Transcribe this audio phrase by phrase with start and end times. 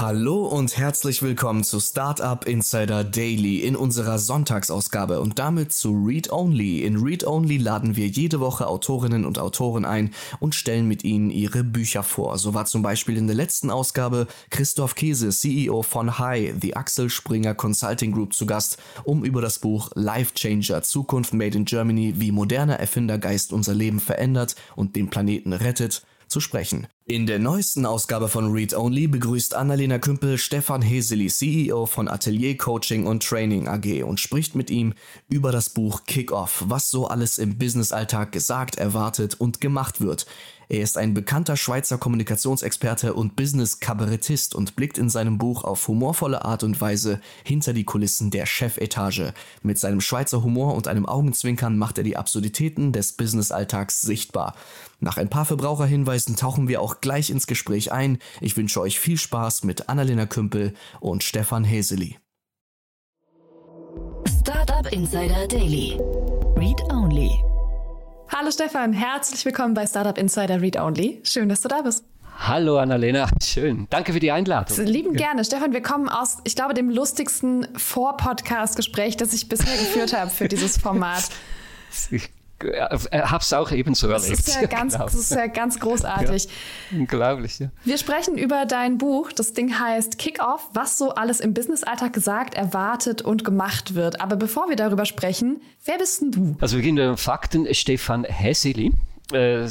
[0.00, 6.32] Hallo und herzlich willkommen zu Startup Insider Daily in unserer Sonntagsausgabe und damit zu Read
[6.32, 6.86] Only.
[6.86, 11.30] In Read Only laden wir jede Woche Autorinnen und Autoren ein und stellen mit ihnen
[11.30, 12.38] ihre Bücher vor.
[12.38, 17.10] So war zum Beispiel in der letzten Ausgabe Christoph Käse, CEO von Hi, the Axel
[17.10, 22.14] Springer Consulting Group zu Gast, um über das Buch Life Changer, Zukunft Made in Germany,
[22.16, 26.86] wie moderner Erfindergeist unser Leben verändert und den Planeten rettet, zu sprechen.
[27.10, 32.56] In der neuesten Ausgabe von Read Only begrüßt Annalena Kümpel Stefan Heseli, CEO von Atelier
[32.56, 34.94] Coaching und Training AG und spricht mit ihm
[35.28, 40.26] über das Buch Kick-Off, was so alles im Businessalltag gesagt, erwartet und gemacht wird.
[40.70, 46.44] Er ist ein bekannter Schweizer Kommunikationsexperte und Business-Kabarettist und blickt in seinem Buch auf humorvolle
[46.44, 49.34] Art und Weise hinter die Kulissen der Chefetage.
[49.64, 54.54] Mit seinem Schweizer Humor und einem Augenzwinkern macht er die Absurditäten des Business-Alltags sichtbar.
[55.00, 58.20] Nach ein paar Verbraucherhinweisen tauchen wir auch gleich ins Gespräch ein.
[58.40, 62.16] Ich wünsche euch viel Spaß mit Annalena Kümpel und Stefan Heseli.
[64.40, 65.98] Startup Insider Daily.
[66.56, 67.42] Read Only.
[68.32, 71.20] Hallo Stefan, herzlich willkommen bei Startup Insider Read Only.
[71.24, 72.04] Schön, dass du da bist.
[72.38, 73.88] Hallo Annalena, schön.
[73.90, 74.78] Danke für die Einladung.
[74.86, 75.44] Lieben gerne.
[75.44, 80.46] Stefan, wir kommen aus, ich glaube, dem lustigsten Vor-Podcast-Gespräch, das ich bisher geführt habe für
[80.46, 81.24] dieses Format.
[82.62, 84.32] Ich äh, habe es auch ebenso erlebt.
[84.32, 85.04] Das ist ja ganz, genau.
[85.04, 86.44] das ist ja ganz großartig.
[86.44, 87.70] Ja, unglaublich, ja.
[87.84, 89.32] Wir sprechen über dein Buch.
[89.32, 94.20] Das Ding heißt Kick-Off, was so alles im Businessalltag gesagt, erwartet und gemacht wird.
[94.20, 96.56] Aber bevor wir darüber sprechen, wer bist denn du?
[96.60, 97.72] Also wir gehen den Fakten.
[97.74, 98.92] Stefan Hesseli
[99.32, 99.68] äh,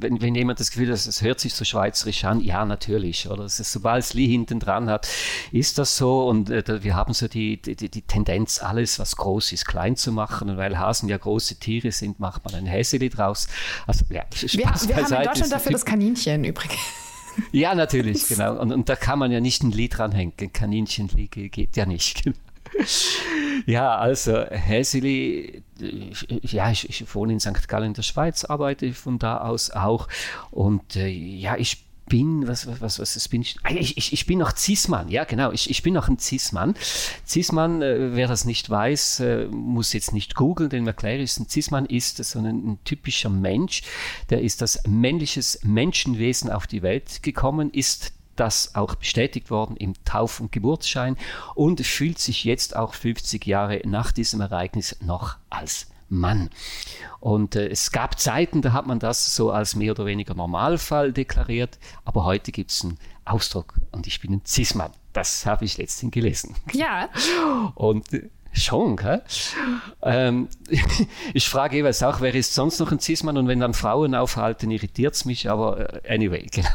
[0.00, 3.28] wenn, wenn jemand das Gefühl hat, es hört sich so schweizerisch an, ja, natürlich.
[3.28, 5.08] Oder es ist, sobald es Lee hinten dran hat,
[5.52, 6.28] ist das so.
[6.28, 10.12] Und äh, wir haben so die, die, die, Tendenz, alles, was groß ist, klein zu
[10.12, 10.50] machen.
[10.50, 13.48] Und weil Hasen ja große Tiere sind, macht man ein Häseli draus.
[13.86, 14.52] Also, ja, Spaß
[14.88, 16.78] wir, wir haben in Deutschland dafür das Kaninchen übrigens.
[17.52, 18.58] Ja, natürlich, genau.
[18.58, 20.34] Und, und da kann man ja nicht ein Lied dranhängen.
[20.52, 22.28] Kaninchen geht ja nicht.
[23.66, 25.62] Ja, also Häseli,
[26.42, 27.68] ja, ich, ich, wohne in St.
[27.68, 30.08] Gallen in der Schweiz, arbeite von da aus auch.
[30.50, 33.56] Und äh, ja, ich bin, was, was, was, was bin ich?
[33.62, 35.52] Ah, ich, ich, ich bin noch Cis-Mann, ja, genau.
[35.52, 36.74] Ich, ich bin noch ein Cis-Mann.
[37.26, 41.48] Cis-Mann, äh, wer das nicht weiß, äh, muss jetzt nicht googeln, denn erkläre ich, ein
[41.48, 43.82] Cis-Mann ist so ein, ein, typischer Mensch,
[44.30, 49.94] der ist als männliches Menschenwesen auf die Welt gekommen, ist das auch bestätigt worden im
[50.04, 51.16] Tauf- und Geburtsschein
[51.54, 56.50] und fühlt sich jetzt auch 50 Jahre nach diesem Ereignis noch als Mann.
[57.20, 61.12] Und äh, es gab Zeiten, da hat man das so als mehr oder weniger Normalfall
[61.12, 64.92] deklariert, aber heute gibt es einen Ausdruck und ich bin ein Cis-Mann.
[65.12, 66.54] Das habe ich letztens gelesen.
[66.72, 67.08] Ja.
[67.74, 69.22] Und äh, Schon, gell?
[70.02, 70.48] Ähm,
[71.34, 73.36] ich frage jeweils auch, wer ist sonst noch ein Cis-Mann?
[73.36, 76.68] Und wenn dann Frauen aufhalten, irritiert es mich, aber äh, anyway, genau.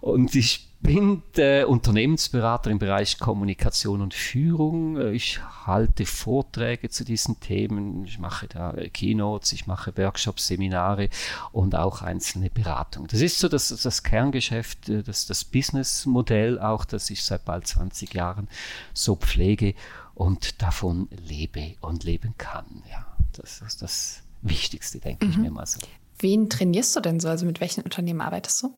[0.00, 5.12] Und ich bin der Unternehmensberater im Bereich Kommunikation und Führung.
[5.12, 8.04] Ich halte Vorträge zu diesen Themen.
[8.04, 11.08] Ich mache da Keynotes, ich mache Workshops, Seminare
[11.52, 13.08] und auch einzelne Beratungen.
[13.08, 18.14] Das ist so das, das Kerngeschäft, das, das Businessmodell auch, das ich seit bald 20
[18.14, 18.48] Jahren
[18.94, 19.74] so pflege
[20.14, 22.84] und davon lebe und leben kann.
[22.90, 25.30] Ja, das ist das Wichtigste, denke mhm.
[25.32, 25.80] ich mir mal so.
[26.20, 27.28] Wen trainierst du denn so?
[27.28, 28.74] Also mit welchen Unternehmen arbeitest du?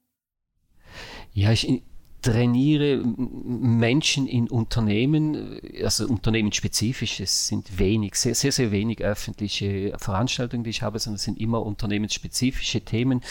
[1.32, 1.82] Ja, ich
[2.22, 10.64] trainiere Menschen in Unternehmen, also unternehmensspezifisch, es sind wenig, sehr, sehr, sehr wenig öffentliche Veranstaltungen,
[10.64, 13.22] die ich habe, sondern es sind immer unternehmensspezifische Themen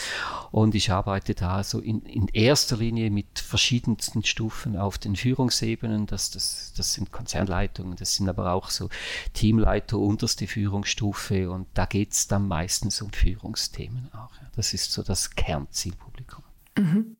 [0.50, 6.06] und ich arbeite da so in, in erster Linie mit verschiedensten Stufen auf den Führungsebenen,
[6.06, 8.88] das, das, das sind Konzernleitungen, das sind aber auch so
[9.34, 14.30] Teamleiter, unterste Führungsstufe und da geht es dann meistens um Führungsthemen auch.
[14.56, 16.42] Das ist so das Kernzielpublikum.
[16.76, 17.16] Mhm.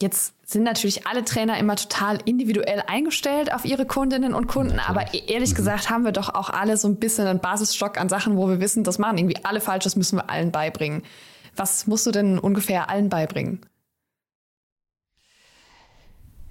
[0.00, 4.88] Jetzt sind natürlich alle Trainer immer total individuell eingestellt auf ihre Kundinnen und Kunden, natürlich.
[4.88, 5.56] aber e-, ehrlich mhm.
[5.56, 8.60] gesagt haben wir doch auch alle so ein bisschen einen Basisstock an Sachen, wo wir
[8.60, 11.02] wissen, das machen irgendwie alle falsch, das müssen wir allen beibringen.
[11.56, 13.60] Was musst du denn ungefähr allen beibringen?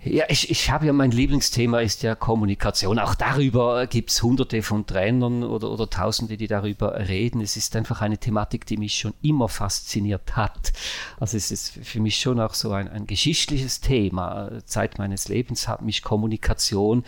[0.06, 3.00] Ja, ich, ich habe ja mein Lieblingsthema ist ja Kommunikation.
[3.00, 7.42] Auch darüber gibt es hunderte von Trainern oder, oder tausende, die darüber reden.
[7.42, 10.74] Es ist einfach eine Thematik, die mich schon immer fasziniert hat.
[11.20, 14.52] Also es ist für mich schon auch so ein, ein geschichtliches Thema.
[14.66, 17.04] Zeit meines Lebens hat mich Kommunikation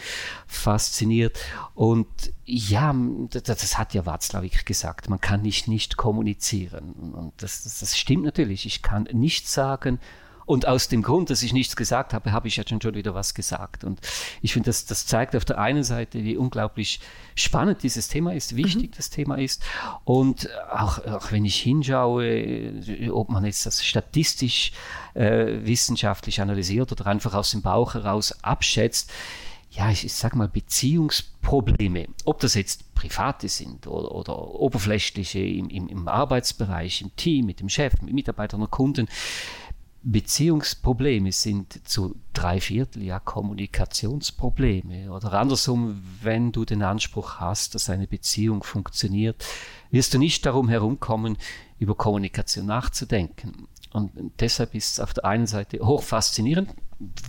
[0.48, 1.38] fasziniert.
[1.76, 2.08] Und
[2.46, 2.96] ja,
[3.30, 6.94] das, hat ja Václavic gesagt, man kann nicht nicht kommunizieren.
[7.14, 8.66] Und das, das, das stimmt natürlich.
[8.66, 10.00] Ich kann nicht sagen,
[10.48, 13.14] Und aus dem Grund, dass ich nichts gesagt habe, habe ich ja schon, schon wieder
[13.14, 13.84] was gesagt.
[13.84, 14.00] Und
[14.42, 17.02] ich finde, das, das zeigt auf der einen Seite, wie unglaublich
[17.36, 18.96] spannend dieses Thema ist, wichtig mhm.
[18.96, 19.62] das Thema ist.
[20.06, 24.72] Und auch, auch wenn ich hinschaue, ob man jetzt das statistisch
[25.16, 29.12] äh, wissenschaftlich analysiert oder einfach aus dem Bauch heraus abschätzt,
[29.72, 35.70] ja, ich, ich sag mal, Beziehungsprobleme, ob das jetzt private sind oder, oder oberflächliche im,
[35.70, 39.08] im, im, Arbeitsbereich, im Team, mit dem Chef, mit Mitarbeitern und Kunden,
[40.10, 45.12] Beziehungsprobleme sind zu drei Viertel ja Kommunikationsprobleme.
[45.12, 49.44] Oder andersrum, wenn du den Anspruch hast, dass eine Beziehung funktioniert,
[49.92, 51.38] wirst du nicht darum herumkommen,
[51.78, 53.68] über Kommunikation nachzudenken.
[53.92, 56.74] Und deshalb ist es auf der einen Seite hoch faszinierend,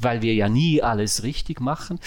[0.00, 1.98] weil wir ja nie alles richtig machen.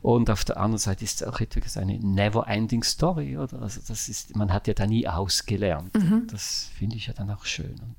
[0.00, 3.60] Und auf der anderen Seite ist es auch etwas eine never-ending Story, oder?
[3.60, 5.94] Also das ist, man hat ja da nie ausgelernt.
[5.94, 6.26] Mhm.
[6.30, 7.74] Das finde ich ja dann auch schön.
[7.80, 7.96] Und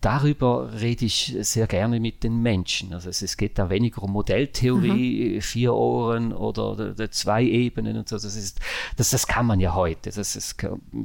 [0.00, 2.92] darüber rede ich sehr gerne mit den Menschen.
[2.92, 5.40] Also es, es geht da weniger um Modelltheorie, mhm.
[5.40, 8.16] vier Ohren oder, oder, zwei Ebenen und so.
[8.16, 8.60] Das, ist,
[8.96, 10.10] das, das kann man ja heute.
[10.10, 10.56] Das, das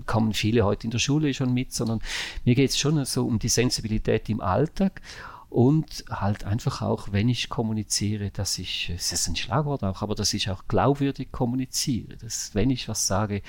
[0.06, 2.02] kommen viele heute in der Schule schon mit, sondern
[2.46, 5.02] mir geht es schon so um die Sensibilität im Alltag
[5.50, 10.16] und halt einfach auch, wenn ich kommuniziere, dass ich, es ist ein Schlagwort auch, aber
[10.16, 13.42] dass ich auch glaubwürdig kommuniziere, dass wenn ich was sage,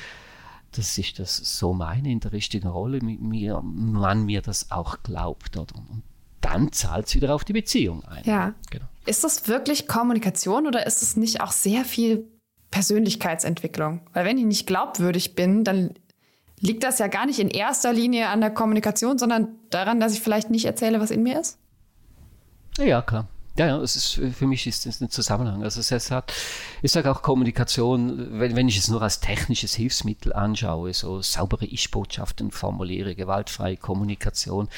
[0.72, 5.02] dass ich das so meine in der richtigen Rolle, mit mir, man mir das auch
[5.02, 5.56] glaubt.
[5.56, 5.74] Oder?
[5.76, 6.02] Und
[6.40, 8.24] dann zahlt es wieder auf die Beziehung ein.
[8.24, 8.54] Ja.
[8.70, 8.86] Genau.
[9.06, 12.28] Ist das wirklich Kommunikation oder ist es nicht auch sehr viel
[12.70, 14.00] Persönlichkeitsentwicklung?
[14.12, 15.94] Weil wenn ich nicht glaubwürdig bin, dann
[16.60, 20.20] liegt das ja gar nicht in erster Linie an der Kommunikation, sondern daran, dass ich
[20.20, 21.58] vielleicht nicht erzähle, was in mir ist?
[22.78, 23.28] Ja, klar.
[23.58, 25.62] Ja, ja, es ist, für mich ist das ein Zusammenhang.
[25.62, 26.32] Also es hat,
[26.80, 31.66] ich sage auch Kommunikation, wenn, wenn ich es nur als technisches Hilfsmittel anschaue, so saubere
[31.66, 34.68] Ich-Botschaften formuliere, gewaltfreie Kommunikation,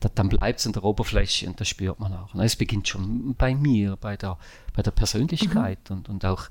[0.00, 2.34] da, dann bleibt es an der Oberfläche und das spürt man auch.
[2.34, 4.38] Es beginnt schon bei mir, bei der,
[4.74, 5.96] bei der Persönlichkeit mhm.
[5.96, 6.48] und, und auch,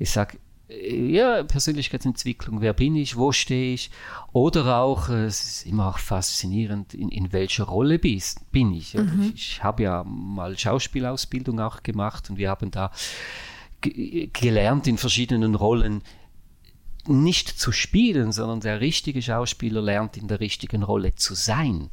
[0.00, 3.90] ich sage, ja, Persönlichkeitsentwicklung, wer bin ich, wo stehe ich,
[4.32, 8.94] oder auch, äh, es ist immer auch faszinierend, in, in welcher Rolle bist, bin ich.
[8.94, 9.32] Mhm.
[9.34, 12.90] Ich, ich habe ja mal Schauspielausbildung auch gemacht und wir haben da
[13.80, 16.02] gelernt, in verschiedenen Rollen
[17.06, 21.90] nicht zu spielen, sondern der richtige Schauspieler lernt in der richtigen Rolle zu sein.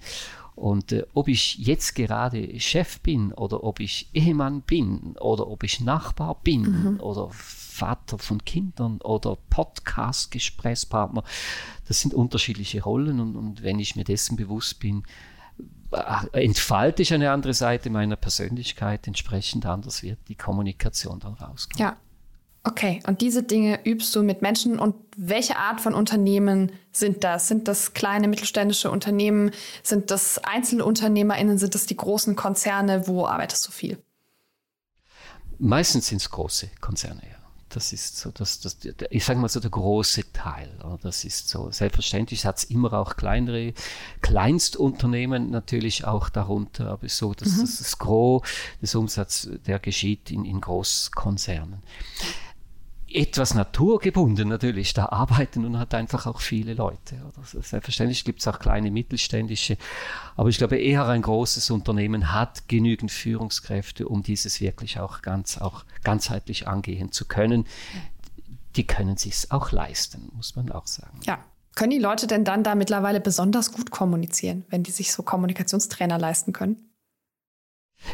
[0.55, 5.63] Und äh, ob ich jetzt gerade Chef bin oder ob ich Ehemann bin oder ob
[5.63, 6.99] ich Nachbar bin mhm.
[6.99, 11.23] oder Vater von Kindern oder Podcast-Gesprächspartner.
[11.87, 15.03] Das sind unterschiedliche Rollen und, und wenn ich mir dessen bewusst bin,
[15.91, 21.81] äh, entfalte ich eine andere Seite meiner Persönlichkeit, entsprechend anders wird die Kommunikation dann rauskommen.
[21.81, 21.97] Ja.
[22.65, 27.49] Okay, und diese Dinge übst du mit Menschen und welche Art von Unternehmen sind das?
[27.49, 29.51] Sind das kleine mittelständische Unternehmen?
[29.83, 31.57] Sind das EinzelunternehmerInnen?
[31.57, 33.05] Sind das die großen Konzerne?
[33.07, 34.01] Wo arbeitest du viel?
[35.59, 37.37] Meistens sind es große Konzerne, ja.
[37.67, 38.77] Das ist so, das, das,
[39.09, 40.69] ich sage mal so der große Teil.
[41.01, 41.71] Das ist so.
[41.71, 43.73] Selbstverständlich hat es immer auch kleinere
[44.21, 47.61] Kleinstunternehmen natürlich auch darunter, aber so, dass mhm.
[47.61, 48.43] das, das Gros
[48.79, 51.81] des Umsatzes, der geschieht in, in Großkonzernen
[53.13, 54.93] etwas naturgebunden natürlich.
[54.93, 57.15] Da arbeiten nun halt einfach auch viele Leute.
[57.15, 57.61] Oder?
[57.61, 59.77] Selbstverständlich gibt es auch kleine mittelständische,
[60.35, 65.57] aber ich glaube eher ein großes Unternehmen hat genügend Führungskräfte, um dieses wirklich auch ganz
[65.57, 67.65] auch ganzheitlich angehen zu können.
[68.75, 71.19] Die können sich auch leisten, muss man auch sagen.
[71.25, 71.39] Ja.
[71.75, 76.19] Können die Leute denn dann da mittlerweile besonders gut kommunizieren, wenn die sich so Kommunikationstrainer
[76.19, 76.92] leisten können?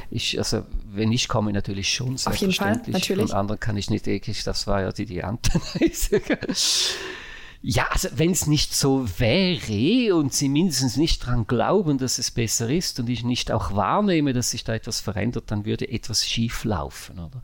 [0.09, 3.29] Ich, also, wenn ich komme, natürlich schon, Auf jeden Fall, natürlich.
[3.29, 5.23] Von anderen kann ich nicht eklig, das war ja die, die
[7.61, 12.31] Ja, also wenn es nicht so wäre und sie mindestens nicht daran glauben, dass es
[12.31, 16.25] besser ist und ich nicht auch wahrnehme, dass sich da etwas verändert, dann würde etwas
[16.25, 17.19] schief laufen.
[17.19, 17.41] Oder?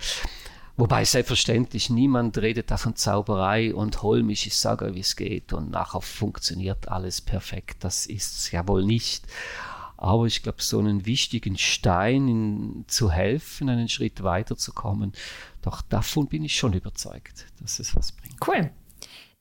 [0.77, 5.51] Wobei selbstverständlich niemand redet da von Zauberei und hol mich, ich sage, wie es geht
[5.51, 7.83] und nachher funktioniert alles perfekt.
[7.83, 9.25] Das ist es ja wohl nicht.
[9.97, 15.13] Aber ich glaube, so einen wichtigen Stein in, zu helfen, einen Schritt weiterzukommen,
[15.61, 18.35] doch davon bin ich schon überzeugt, dass es was bringt.
[18.45, 18.71] Cool.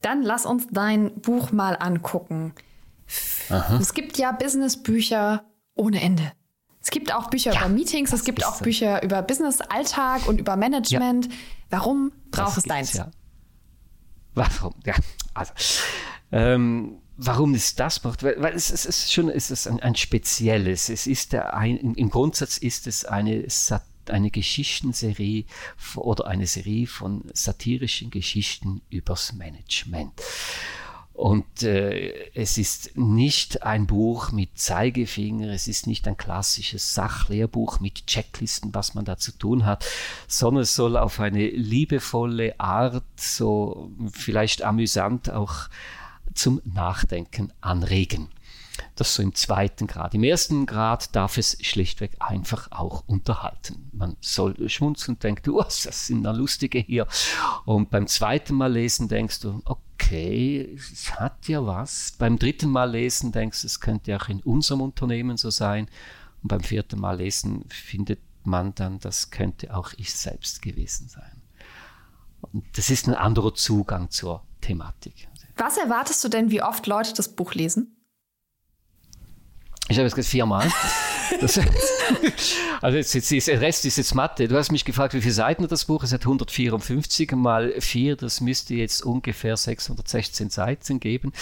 [0.00, 2.52] Dann lass uns dein Buch mal angucken.
[3.50, 3.78] Aha.
[3.78, 5.44] Es gibt ja Businessbücher
[5.74, 6.32] ohne Ende.
[6.80, 10.56] Es gibt auch Bücher ja, über Meetings, es gibt auch Bücher über Business-Alltag und über
[10.56, 11.26] Management.
[11.26, 11.32] Ja.
[11.70, 12.92] Warum braucht es deins?
[12.92, 13.10] Ja.
[14.34, 14.74] Warum?
[14.84, 14.94] Ja,
[15.32, 15.52] also
[16.30, 19.94] ähm, warum es das macht, weil, weil es, es, ist schon es ist ein, ein
[19.94, 20.88] spezielles.
[20.88, 23.46] Es ist der ein, im Grundsatz ist es eine
[24.10, 25.46] eine Geschichtenserie
[25.96, 30.12] oder eine Serie von satirischen Geschichten übers Management.
[31.14, 37.78] Und äh, es ist nicht ein Buch mit Zeigefinger, es ist nicht ein klassisches Sachlehrbuch
[37.78, 39.86] mit Checklisten, was man da zu tun hat,
[40.26, 45.68] sondern es soll auf eine liebevolle Art, so vielleicht amüsant auch
[46.34, 48.28] zum Nachdenken anregen.
[48.96, 50.14] Das so im zweiten Grad.
[50.14, 53.88] Im ersten Grad darf es schlichtweg einfach auch unterhalten.
[53.92, 57.06] Man soll schmunzeln und denkt, oh, das sind da lustige hier.
[57.64, 62.14] Und beim zweiten Mal lesen denkst du, okay, es hat ja was.
[62.18, 65.88] Beim dritten Mal lesen denkst du, es könnte auch in unserem Unternehmen so sein.
[66.42, 71.42] Und beim vierten Mal lesen findet man dann, das könnte auch ich selbst gewesen sein.
[72.40, 75.28] Und das ist ein anderer Zugang zur Thematik.
[75.56, 77.96] Was erwartest du denn, wie oft Leute das Buch lesen?
[79.88, 80.66] Ich habe es gesagt viermal.
[81.40, 81.60] Das,
[82.80, 84.48] also jetzt, jetzt, jetzt, der Rest ist jetzt Mathe.
[84.48, 86.02] Du hast mich gefragt, wie viele Seiten hat das Buch?
[86.02, 91.32] Es hat 154 mal 4, das müsste jetzt ungefähr 616 Seiten geben.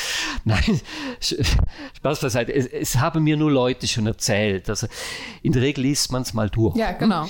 [0.45, 0.81] Nein,
[1.21, 2.53] Spaß beiseite.
[2.53, 4.69] Es, es haben mir nur Leute schon erzählt.
[4.69, 4.89] Also
[5.43, 6.77] in der Regel liest man es mal durch.
[6.77, 7.29] Ja, genau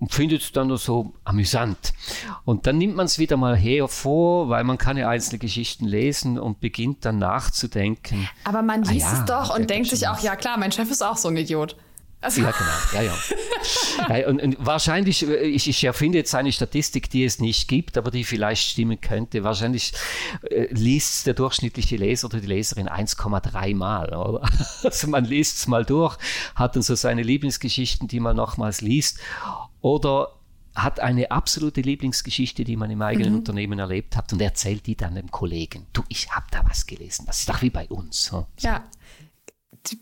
[0.00, 1.92] und findet es dann nur so amüsant.
[2.44, 6.38] Und dann nimmt man es wieder mal hervor, weil man kann ja einzelne Geschichten lesen
[6.38, 8.28] und beginnt dann nachzudenken.
[8.44, 10.90] Aber man liest ah, ja, es doch und denkt sich auch, ja klar, mein Chef
[10.90, 11.76] ist auch so ein Idiot.
[12.20, 12.70] Also ja, genau.
[12.94, 13.14] Ja, ja.
[14.18, 18.10] ja und, und, wahrscheinlich, ich, ich erfinde jetzt eine Statistik, die es nicht gibt, aber
[18.10, 19.44] die vielleicht stimmen könnte.
[19.44, 19.92] Wahrscheinlich
[20.50, 24.14] äh, liest der durchschnittliche Leser oder die Leserin 1,3 Mal.
[24.14, 24.42] Oder?
[24.82, 26.16] Also man liest es mal durch,
[26.54, 29.20] hat dann so seine Lieblingsgeschichten, die man nochmals liest
[29.80, 30.34] oder
[30.74, 33.38] hat eine absolute Lieblingsgeschichte, die man im eigenen mhm.
[33.38, 35.86] Unternehmen erlebt hat und erzählt die dann dem Kollegen.
[35.92, 37.24] Du, ich habe da was gelesen.
[37.26, 38.26] Das ist doch wie bei uns.
[38.26, 38.46] So.
[38.60, 38.84] Ja,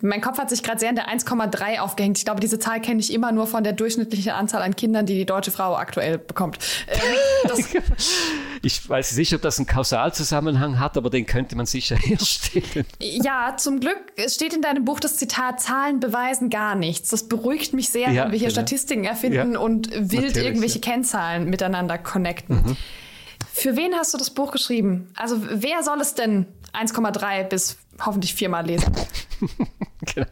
[0.01, 2.19] mein Kopf hat sich gerade sehr in der 1,3 aufgehängt.
[2.19, 5.15] Ich glaube, diese Zahl kenne ich immer nur von der durchschnittlichen Anzahl an Kindern, die
[5.15, 6.59] die deutsche Frau aktuell bekommt.
[6.89, 7.53] Ähm,
[8.63, 12.87] ich weiß nicht, ob das einen Kausalzusammenhang hat, aber den könnte man sicher herstellen.
[13.01, 17.11] Ja, zum Glück steht in deinem Buch das Zitat, Zahlen beweisen gar nichts.
[17.11, 18.61] Das beruhigt mich sehr, ja, wenn wir hier genau.
[18.61, 20.93] Statistiken erfinden ja, und wild irgendwelche ja.
[20.93, 22.57] Kennzahlen miteinander connecten.
[22.57, 22.77] Mhm.
[23.53, 25.09] Für wen hast du das Buch geschrieben?
[25.17, 28.93] Also wer soll es denn 1,3 bis hoffentlich viermal lesen?
[30.15, 30.27] genau.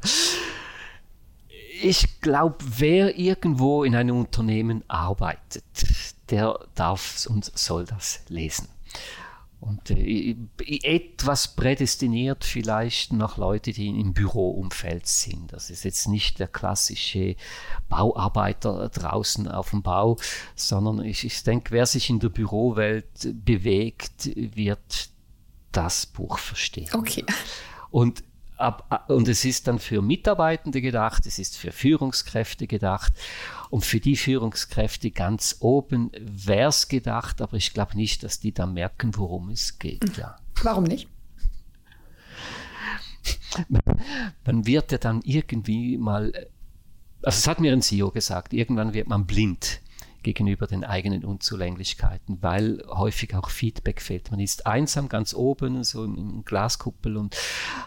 [1.82, 5.64] Ich glaube, wer irgendwo in einem Unternehmen arbeitet,
[6.30, 8.68] der darf und soll das lesen.
[9.64, 10.37] Und äh,
[10.82, 15.54] etwas prädestiniert vielleicht noch Leute, die im Büroumfeld sind.
[15.54, 17.34] Das ist jetzt nicht der klassische
[17.88, 20.18] Bauarbeiter draußen auf dem Bau,
[20.54, 23.06] sondern ich, ich denke, wer sich in der Bürowelt
[23.42, 25.08] bewegt, wird
[25.73, 26.90] das Buch verstehen.
[26.92, 27.25] Okay.
[27.90, 28.23] Und
[28.64, 33.12] Ab, und es ist dann für Mitarbeitende gedacht, es ist für Führungskräfte gedacht
[33.68, 38.52] und für die Führungskräfte ganz oben wäre es gedacht, aber ich glaube nicht, dass die
[38.52, 40.16] dann merken, worum es geht.
[40.16, 40.37] Ja.
[40.62, 41.09] Warum nicht?
[44.47, 46.33] Man wird ja dann irgendwie mal,
[47.23, 49.83] also es hat mir ein CEO gesagt, irgendwann wird man blind
[50.25, 54.33] gegenüber den eigenen Unzulänglichkeiten, weil häufig auch Feedback fehlt.
[54.33, 57.37] Man ist einsam ganz oben, so im Glaskuppel und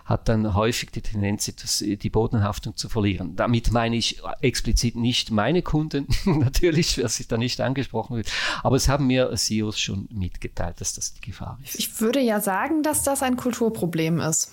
[0.06, 1.52] hat dann häufig die Tendenz,
[1.82, 3.36] die Bodenhaftung zu verlieren.
[3.36, 8.32] Damit meine ich explizit nicht meine Kunden, natürlich, wer sich da nicht angesprochen wird,
[8.64, 11.76] aber es haben mir CEOs schon mitgeteilt, dass das die Gefahr ist.
[11.76, 14.52] Ich würde ja sagen, dass das ein Kulturproblem ist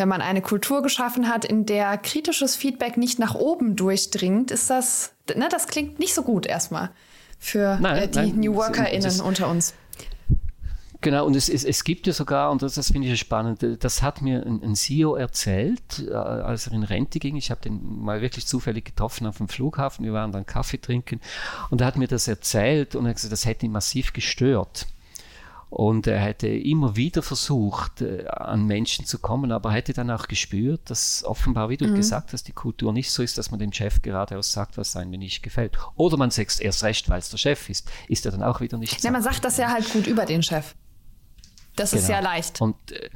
[0.00, 4.70] wenn man eine Kultur geschaffen hat, in der kritisches Feedback nicht nach oben durchdringt, ist
[4.70, 6.90] das, ne, das klingt nicht so gut erstmal
[7.38, 9.74] für nein, äh, die nein, New WorkerInnen unter uns.
[11.02, 14.02] Genau, und es, es, es gibt ja sogar, und das, das finde ich spannend, das
[14.02, 17.36] hat mir ein, ein CEO erzählt, äh, als er in Rente ging.
[17.36, 20.04] Ich habe den mal wirklich zufällig getroffen auf dem Flughafen.
[20.04, 21.20] Wir waren dann Kaffee trinken
[21.70, 24.86] und er hat mir das erzählt und er hat gesagt, das hätte ihn massiv gestört.
[25.70, 30.26] Und er hätte immer wieder versucht, äh, an Menschen zu kommen, aber hätte dann auch
[30.26, 31.94] gespürt, dass offenbar, wie du mhm.
[31.94, 35.12] gesagt hast, die Kultur nicht so ist, dass man dem Chef geradeaus sagt, was einem
[35.12, 35.78] nicht gefällt.
[35.94, 38.78] Oder man sagt erst recht, weil es der Chef ist, ist er dann auch wieder
[38.78, 39.00] nicht.
[39.04, 40.74] Ja, man sagt das ja halt gut über den Chef.
[41.76, 42.02] Das genau.
[42.02, 42.60] ist ja leicht.
[42.60, 43.08] Und äh,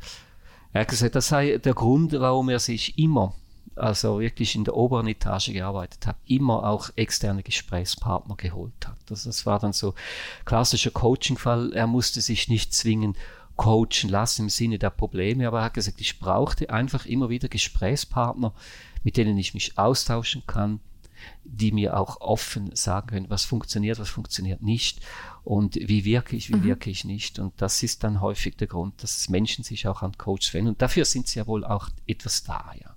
[0.73, 3.35] er hat gesagt, das sei der Grund, warum er sich immer
[3.77, 8.97] also wirklich in der oberen Etage gearbeitet habe, immer auch externe Gesprächspartner geholt hat.
[9.07, 9.95] Das, das war dann so
[10.45, 11.73] klassischer Coaching-Fall.
[11.73, 13.17] Er musste sich nicht zwingen
[13.57, 17.49] coachen lassen im Sinne der Probleme, aber er hat gesagt, ich brauchte einfach immer wieder
[17.49, 18.53] Gesprächspartner,
[19.03, 20.81] mit denen ich mich austauschen kann,
[21.45, 25.01] die mir auch offen sagen können, was funktioniert, was funktioniert nicht
[25.45, 26.65] und wie wirke ich, wie mhm.
[26.65, 27.39] wirke ich nicht.
[27.39, 30.71] Und das ist dann häufig der Grund, dass Menschen sich auch an Coaches wenden.
[30.71, 32.94] Und dafür sind sie ja wohl auch etwas da, ja.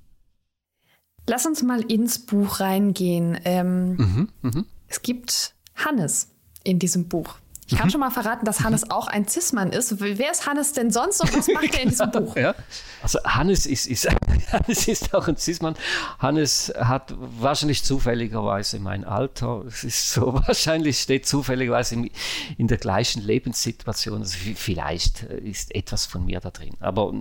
[1.28, 3.40] Lass uns mal ins Buch reingehen.
[3.44, 4.64] Ähm, mhm, mh.
[4.88, 6.30] Es gibt Hannes
[6.64, 7.36] in diesem Buch.
[7.70, 7.92] Ich kann mhm.
[7.92, 10.00] schon mal verraten, dass Hannes auch ein Cis-Mann ist.
[10.00, 12.36] Wer ist Hannes denn sonst und was macht er in diesem Buch?
[12.38, 12.56] Ja.
[13.04, 14.08] Also Hannes ist, ist,
[14.52, 15.76] Hannes ist auch ein Cis-Mann.
[16.18, 19.66] Hannes hat wahrscheinlich zufälligerweise mein Alter.
[19.68, 22.10] Es ist so, wahrscheinlich steht zufälligerweise in,
[22.58, 24.22] in der gleichen Lebenssituation.
[24.22, 26.74] Also vielleicht ist etwas von mir da drin.
[26.80, 27.14] Aber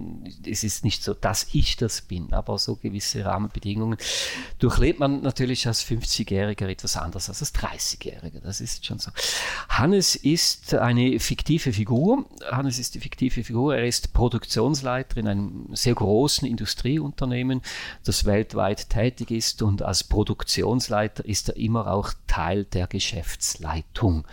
[0.49, 2.33] es ist nicht so, dass ich das bin.
[2.33, 3.99] Aber so gewisse Rahmenbedingungen
[4.61, 8.41] durchlebt man natürlich als 50-Jähriger etwas anders als als 30-Jähriger.
[8.45, 9.11] Das ist schon so.
[9.69, 12.27] Hannes ist ist eine fiktive Figur.
[12.51, 13.75] Hannes ist die fiktive Figur.
[13.75, 17.63] Er ist Produktionsleiter in einem sehr großen Industrieunternehmen,
[18.05, 19.63] das weltweit tätig ist.
[19.63, 24.27] Und als Produktionsleiter ist er immer auch Teil der Geschäftsleitung.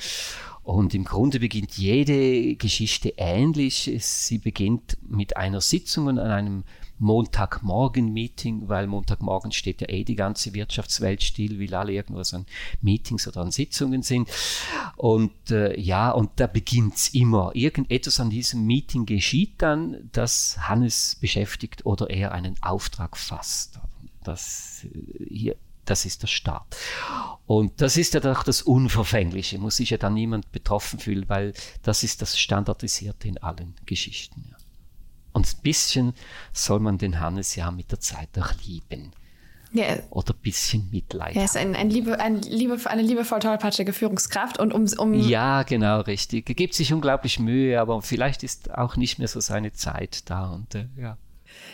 [0.62, 3.90] Und im Grunde beginnt jede Geschichte ähnlich.
[4.02, 6.66] Sie beginnt mit einer Sitzung an einem
[7.00, 12.46] Montagmorgen-Meeting, weil Montagmorgen steht ja eh die ganze Wirtschaftswelt still, weil alle irgendwas an
[12.82, 14.30] Meetings oder an Sitzungen sind.
[14.96, 17.52] Und äh, ja, und da beginnt es immer.
[17.54, 23.80] Irgendetwas an diesem Meeting geschieht dann, das Hannes beschäftigt oder er einen Auftrag fasst.
[24.24, 26.76] Das äh, hier das ist der Start.
[27.46, 31.54] Und das ist ja doch das Unverfängliche, muss sich ja dann niemand betroffen fühlen, weil
[31.82, 34.46] das ist das Standardisierte in allen Geschichten.
[34.50, 34.58] Ja.
[35.34, 36.14] Und ein bisschen
[36.52, 39.12] soll man den Hannes ja mit der Zeit auch lieben.
[39.74, 39.98] Ja.
[40.12, 41.36] Oder ein bisschen Mitleid.
[41.36, 44.60] Er ist ein, ein Liebe, ein Liebe, eine liebevoll tollpatschige Führungskraft.
[44.60, 46.48] Und um, um ja, genau, richtig.
[46.48, 50.52] Er gibt sich unglaublich Mühe, aber vielleicht ist auch nicht mehr so seine Zeit da.
[50.52, 51.18] Und, äh, ja.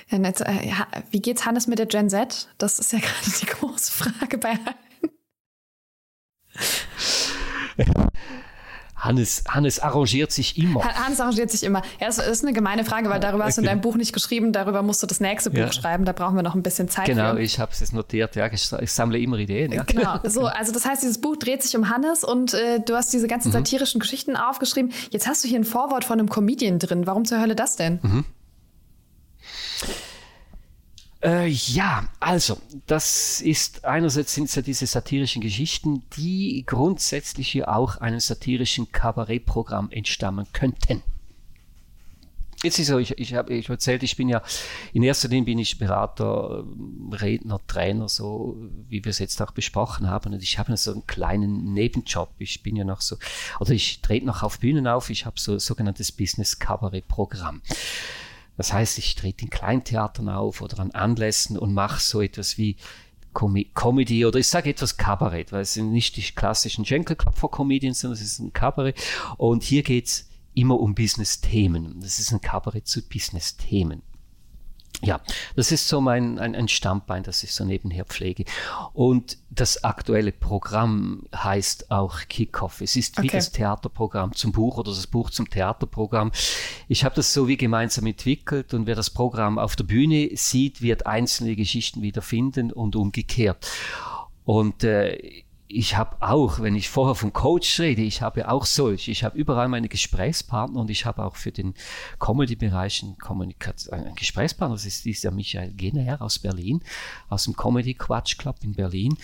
[0.10, 0.72] Ja, jetzt, äh,
[1.12, 2.48] wie geht's Hannes mit der Gen Z?
[2.58, 4.76] Das ist ja gerade die große Frage bei allen.
[9.00, 10.84] Hannes, Hannes arrangiert sich immer.
[10.84, 11.82] Hannes arrangiert sich immer.
[12.00, 14.52] Ja, das ist eine gemeine Frage, weil darüber hast du in deinem Buch nicht geschrieben.
[14.52, 15.72] Darüber musst du das nächste Buch ja.
[15.72, 16.06] schreiben.
[16.06, 17.06] Da brauchen wir noch ein bisschen Zeit.
[17.06, 17.42] Genau, für.
[17.42, 18.36] ich habe es notiert.
[18.36, 19.72] Ja, ich, ich, sammle immer Ideen.
[19.72, 19.84] Ja.
[19.84, 20.20] Genau.
[20.30, 23.28] So, also das heißt, dieses Buch dreht sich um Hannes und äh, du hast diese
[23.28, 23.54] ganzen mhm.
[23.54, 24.92] satirischen Geschichten aufgeschrieben.
[25.10, 27.08] Jetzt hast du hier ein Vorwort von einem Comedian drin.
[27.08, 28.00] Warum zur Hölle das denn?
[28.04, 28.26] Mhm.
[31.22, 37.70] Äh, ja, also, das ist einerseits sind es ja diese satirischen Geschichten, die grundsätzlich hier
[37.70, 41.04] auch einem satirischen Kabarettprogramm entstammen könnten.
[42.62, 44.42] Jetzt ist so, ich, ich habe ich erzählt, ich bin ja,
[44.92, 46.66] in erster Linie bin ich Berater,
[47.12, 48.58] Redner, Trainer, so
[48.90, 50.34] wie wir es jetzt auch besprochen haben.
[50.34, 52.32] Und ich habe so einen kleinen Nebenjob.
[52.38, 53.16] Ich bin ja noch so,
[53.62, 55.10] oder ich trete noch auf Bühnen auf.
[55.10, 57.62] Ich habe so ein sogenanntes Business-Kabarett-Programm.
[58.60, 62.76] Das heißt, ich trete in Kleintheatern auf oder an Anlässen und mache so etwas wie
[63.32, 68.20] Com Comedy oder ich sage etwas Kabarett, weil es sind nicht die klassischen Schenkelklopfer-Comedians, sondern
[68.20, 69.00] es ist ein Kabarett.
[69.38, 72.02] Und hier geht es immer um Business-Themen.
[72.02, 74.02] Das ist ein Kabarett zu Business-Themen.
[75.02, 75.22] Ja,
[75.56, 78.44] das ist so mein ein, ein Stammbein, das ich so nebenher pflege.
[78.92, 82.82] Und das aktuelle Programm heißt auch Kickoff.
[82.82, 83.28] Es ist okay.
[83.28, 86.32] wie das Theaterprogramm zum Buch oder das Buch zum Theaterprogramm.
[86.90, 90.82] Ich habe das so wie gemeinsam entwickelt und wer das Programm auf der Bühne sieht,
[90.82, 93.72] wird einzelne Geschichten wiederfinden und umgekehrt.
[94.44, 99.08] Und äh, ich habe auch, wenn ich vorher vom Coach rede, ich habe auch solch.
[99.08, 101.76] Ich habe überall meine Gesprächspartner und ich habe auch für den
[102.18, 103.06] Comedy-Bereich
[103.92, 104.76] einen Gesprächspartner.
[104.76, 106.82] Das ist dieser Michael Gener aus Berlin,
[107.30, 109.16] aus dem Comedy Quatsch Club in Berlin.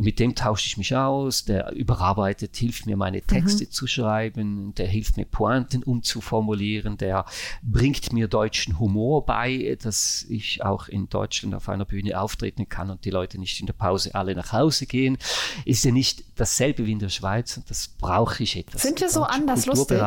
[0.00, 3.70] Und mit dem tausche ich mich aus, der überarbeitet, hilft mir, meine Texte mhm.
[3.70, 7.26] zu schreiben, der hilft mir, Pointen umzuformulieren, der
[7.62, 12.88] bringt mir deutschen Humor bei, dass ich auch in Deutschland auf einer Bühne auftreten kann
[12.88, 15.18] und die Leute nicht in der Pause alle nach Hause gehen.
[15.66, 18.80] Ist ja nicht dasselbe wie in der Schweiz und das brauche ich etwas.
[18.80, 19.98] Sind wir so anders lustig?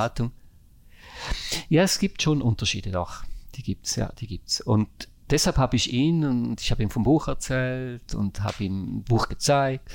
[1.70, 3.26] Ja, es gibt schon Unterschiede doch.
[3.54, 4.60] Die gibt es, ja, die gibt's.
[4.60, 4.90] Und
[5.34, 9.04] deshalb habe ich ihn und ich habe ihm vom Buch erzählt und habe ihm ein
[9.04, 9.92] Buch gezeigt.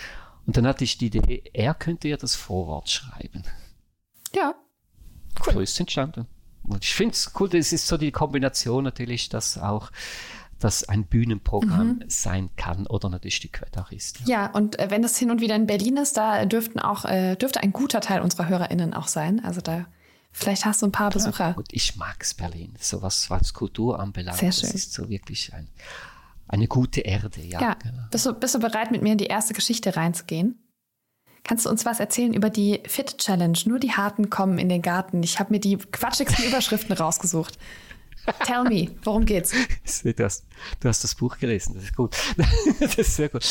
[0.46, 3.44] Und dann hatte ich die Idee, er könnte ja das Vorwort schreiben.
[4.35, 4.55] Ja.
[5.46, 5.55] Cool.
[5.55, 6.27] So ist es entstanden.
[6.64, 9.90] Und ich finde es cool, das ist so die Kombination natürlich, dass auch
[10.59, 12.05] das ein Bühnenprogramm mhm.
[12.09, 14.20] sein kann oder natürlich weit auch ist.
[14.20, 14.27] Ja.
[14.27, 17.37] ja, und äh, wenn das hin und wieder in Berlin ist, da dürften auch, äh,
[17.37, 19.44] dürfte ein guter Teil unserer HörerInnen auch sein.
[19.44, 19.87] Also da
[20.31, 21.49] Vielleicht hast du ein paar Besucher.
[21.49, 24.38] Ja, gut, ich mag Berlin, so was, was Kultur anbelangt.
[24.38, 24.71] Sehr schön.
[24.71, 25.69] Das ist so wirklich ein,
[26.47, 27.41] eine gute Erde.
[27.41, 27.75] Ja, ja.
[27.75, 28.03] Genau.
[28.11, 30.62] Bist, du, bist du bereit, mit mir in die erste Geschichte reinzugehen?
[31.45, 33.59] Kannst du uns was erzählen über die Fit Challenge?
[33.64, 35.23] Nur die Harten kommen in den Garten.
[35.23, 37.59] Ich habe mir die quatschigsten Überschriften rausgesucht.
[38.45, 39.53] Tell me, worum geht's?
[40.05, 40.45] Du hast,
[40.81, 42.17] du hast das Buch gelesen, das ist gut.
[42.81, 43.45] Das ist sehr gut.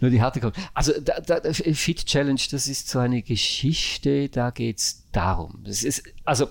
[0.00, 0.56] Nur die harte kommt.
[0.74, 5.60] Also da, da, Fit Challenge, das ist so eine Geschichte, da geht's darum.
[5.64, 6.48] Das ist, also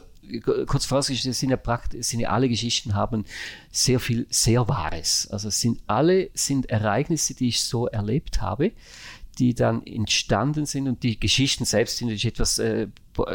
[0.68, 3.26] kurz vorausgestellt, sind ja praktisch, sind ja alle Geschichten haben
[3.72, 5.28] sehr viel sehr Wahres.
[5.32, 8.72] Also sind alle sind Ereignisse, die ich so erlebt habe,
[9.40, 12.88] die dann entstanden sind und die Geschichten selbst sind natürlich etwas, äh,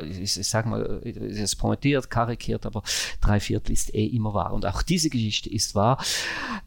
[0.02, 2.82] ich, sag mal, es ist pointiert, karikiert, aber
[3.20, 4.52] drei Viertel ist eh immer wahr.
[4.52, 6.02] Und auch diese Geschichte ist wahr.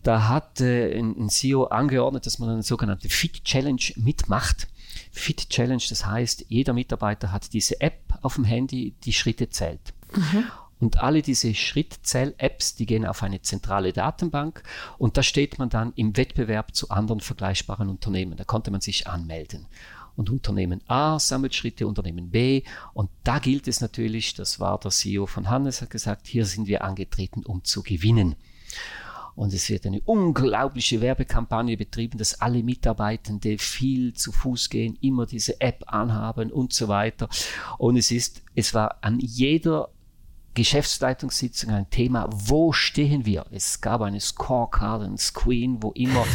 [0.03, 4.67] Da hat äh, ein, ein CEO angeordnet, dass man eine sogenannte Fit Challenge mitmacht.
[5.11, 9.93] Fit Challenge, das heißt, jeder Mitarbeiter hat diese App auf dem Handy, die Schritte zählt.
[10.15, 10.45] Mhm.
[10.79, 14.61] Und alle diese Schrittzähl-Apps, die gehen auf eine zentrale Datenbank
[14.97, 18.37] und da steht man dann im Wettbewerb zu anderen vergleichbaren Unternehmen.
[18.37, 19.65] Da konnte man sich anmelden.
[20.15, 22.63] Und Unternehmen A sammelt Schritte, Unternehmen B.
[22.93, 26.67] Und da gilt es natürlich, das war der CEO von Hannes, hat gesagt, hier sind
[26.67, 28.35] wir angetreten, um zu gewinnen.
[29.35, 35.27] Und es wird eine unglaubliche Werbekampagne betrieben, dass alle Mitarbeitende viel zu Fuß gehen, immer
[35.27, 37.29] diese App anhaben und so weiter.
[37.77, 39.89] Und es ist, es war an jeder
[40.57, 43.45] Geschäftsleitungssitzung ein Thema, wo stehen wir?
[43.51, 46.25] Es gab eine Scorecard, ein Screen, wo immer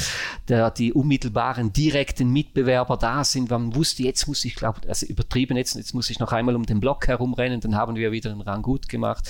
[0.47, 3.51] der, die unmittelbaren direkten Mitbewerber da sind.
[3.51, 6.65] Man wusste, jetzt muss ich, glaube also übertrieben jetzt, jetzt muss ich noch einmal um
[6.65, 9.29] den Block herumrennen, dann haben wir wieder den Rang gut gemacht.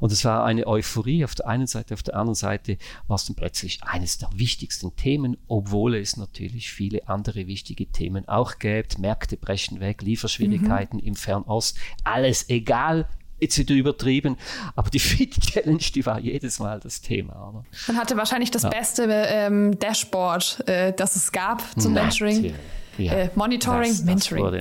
[0.00, 3.26] Und es war eine Euphorie auf der einen Seite, auf der anderen Seite war es
[3.26, 8.88] dann plötzlich eines der wichtigsten Themen, obwohl es natürlich viele andere wichtige Themen auch gäbe.
[8.98, 11.06] Märkte brechen weg, Lieferschwierigkeiten mhm.
[11.06, 13.06] im Fernost, alles egal,
[13.42, 14.36] jetzt wieder übertrieben,
[14.74, 17.48] aber die Fit Challenge, die war jedes Mal das Thema.
[17.48, 17.64] Oder?
[17.88, 18.70] Man hatte wahrscheinlich das ja.
[18.70, 22.54] beste ähm, Dashboard, äh, das es gab zum Mentoring.
[22.98, 23.12] Ja.
[23.12, 24.44] Äh, Monitoring, das, Mentoring.
[24.44, 24.60] Das wurde,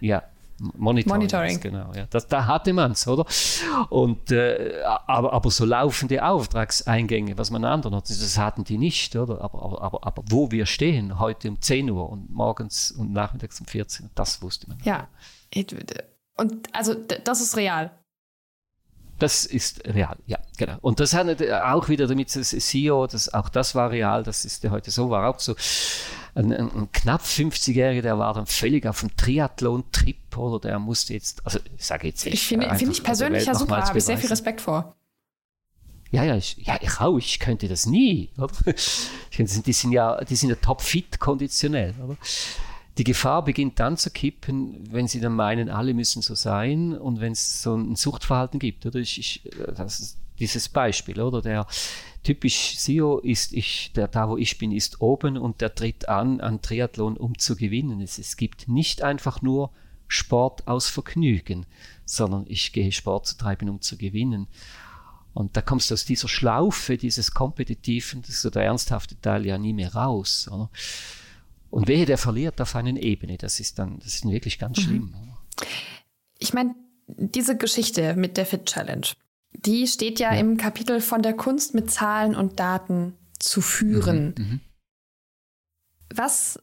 [0.00, 0.22] ja,
[0.58, 1.60] Monitoring, Monitoring.
[1.60, 1.92] genau.
[1.94, 2.06] Ja.
[2.08, 3.26] Das, da hatte man es, oder?
[3.90, 9.14] Und, äh, aber, aber so laufende Auftragseingänge, was man anderen hat, das hatten die nicht,
[9.16, 9.42] oder?
[9.42, 13.60] Aber, aber, aber, aber wo wir stehen, heute um 10 Uhr und morgens und nachmittags
[13.60, 14.78] um 14 Uhr, das wusste man.
[14.82, 15.08] Ja.
[16.36, 17.90] Und also das ist real.
[19.18, 20.76] Das ist real, ja, genau.
[20.82, 24.62] Und das hat auch wieder damit das CEO, das, auch das war real, das ist
[24.62, 25.54] ja heute so, war auch so.
[26.34, 31.14] Ein, ein, ein knapp 50-Jähriger, der war dann völlig auf dem Triathlon-Trip oder der musste
[31.14, 34.18] jetzt, also ich sage jetzt Ich finde find ich persönlich ja super, habe ich sehr
[34.18, 34.94] viel Respekt vor.
[36.10, 38.30] Ja, ja, ich, ja, ich auch, ich könnte das nie.
[38.36, 38.52] Oder?
[39.38, 41.94] Die sind ja, die sind ja topfit konditionell.
[42.02, 42.16] Oder?
[42.98, 47.20] Die Gefahr beginnt dann zu kippen, wenn sie dann meinen, alle müssen so sein und
[47.20, 48.86] wenn es so ein Suchtverhalten gibt.
[48.86, 49.42] Oder ich, ich,
[49.74, 51.42] das ist dieses Beispiel, oder?
[51.42, 51.66] Der
[52.22, 56.40] typisch CEO ist, ich, der, da wo ich bin, ist oben und der tritt an,
[56.40, 58.00] an Triathlon, um zu gewinnen.
[58.00, 59.70] Es, es gibt nicht einfach nur
[60.08, 61.66] Sport aus Vergnügen,
[62.04, 64.46] sondern ich gehe Sport zu treiben, um zu gewinnen.
[65.34, 69.44] Und da kommst du aus dieser Schlaufe, dieses Kompetitiven, das ist so der ernsthafte Teil
[69.44, 70.48] ja nie mehr raus.
[70.50, 70.70] Oder?
[71.70, 73.36] Und wehe, der verliert auf einer Ebene.
[73.36, 74.82] Das ist dann, das ist wirklich ganz mhm.
[74.82, 75.14] schlimm.
[76.38, 76.74] Ich meine,
[77.06, 79.06] diese Geschichte mit der Fit Challenge,
[79.52, 84.34] die steht ja, ja, im Kapitel von der Kunst mit Zahlen und Daten zu führen.
[84.36, 84.60] Mhm, mhm.
[86.14, 86.58] Was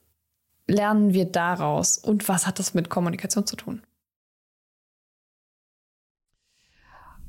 [0.68, 3.84] lernen wir daraus und was hat das mit Kommunikation zu tun?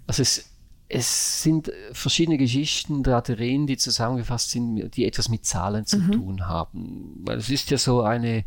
[0.07, 0.54] Also es
[0.95, 6.13] es sind verschiedene Geschichten, Draterien, die zusammengefasst sind, die etwas mit Zahlen zu mhm.
[6.13, 7.21] tun haben.
[7.25, 8.45] Weil es ist ja so eine,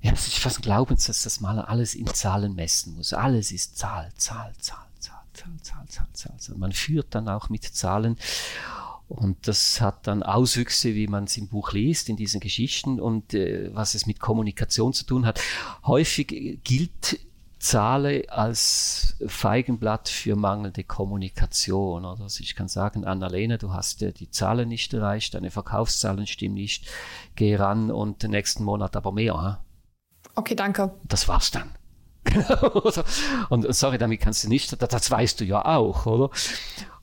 [0.00, 3.12] ja, es ist fast ein Glaubenssatz, dass man alles in Zahlen messen muss.
[3.12, 6.36] Alles ist Zahl, Zahl, Zahl, Zahl, Zahl, Zahl, Zahl, Zahl.
[6.38, 6.56] Zahl.
[6.56, 8.16] Man führt dann auch mit Zahlen.
[9.06, 13.34] Und das hat dann Auswüchse, wie man es im Buch liest, in diesen Geschichten und
[13.34, 15.40] äh, was es mit Kommunikation zu tun hat.
[15.86, 17.20] Häufig gilt
[17.58, 22.04] zahle als Feigenblatt für mangelnde Kommunikation.
[22.04, 22.22] Oder?
[22.22, 26.54] Also ich kann sagen, Annalena, du hast ja die Zahlen nicht erreicht, deine Verkaufszahlen stimmen
[26.54, 26.88] nicht,
[27.34, 29.40] geh ran und den nächsten Monat aber mehr.
[29.42, 29.56] Hm?
[30.34, 30.92] Okay, danke.
[31.04, 31.70] Das war's dann.
[33.48, 36.30] und sorry, damit kannst du nicht, das, das weißt du ja auch, oder?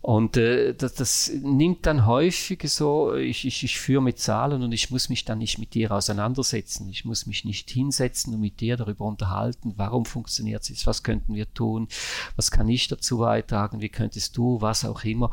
[0.06, 4.72] Und äh, das, das, nimmt dann häufig so, ich, ich, ich führe mit Zahlen und
[4.72, 6.88] ich muss mich dann nicht mit dir auseinandersetzen.
[6.89, 11.34] Ich muss mich nicht hinsetzen und mit dir darüber unterhalten, warum funktioniert es, was könnten
[11.34, 11.88] wir tun,
[12.36, 15.32] was kann ich dazu beitragen, wie könntest du, was auch immer.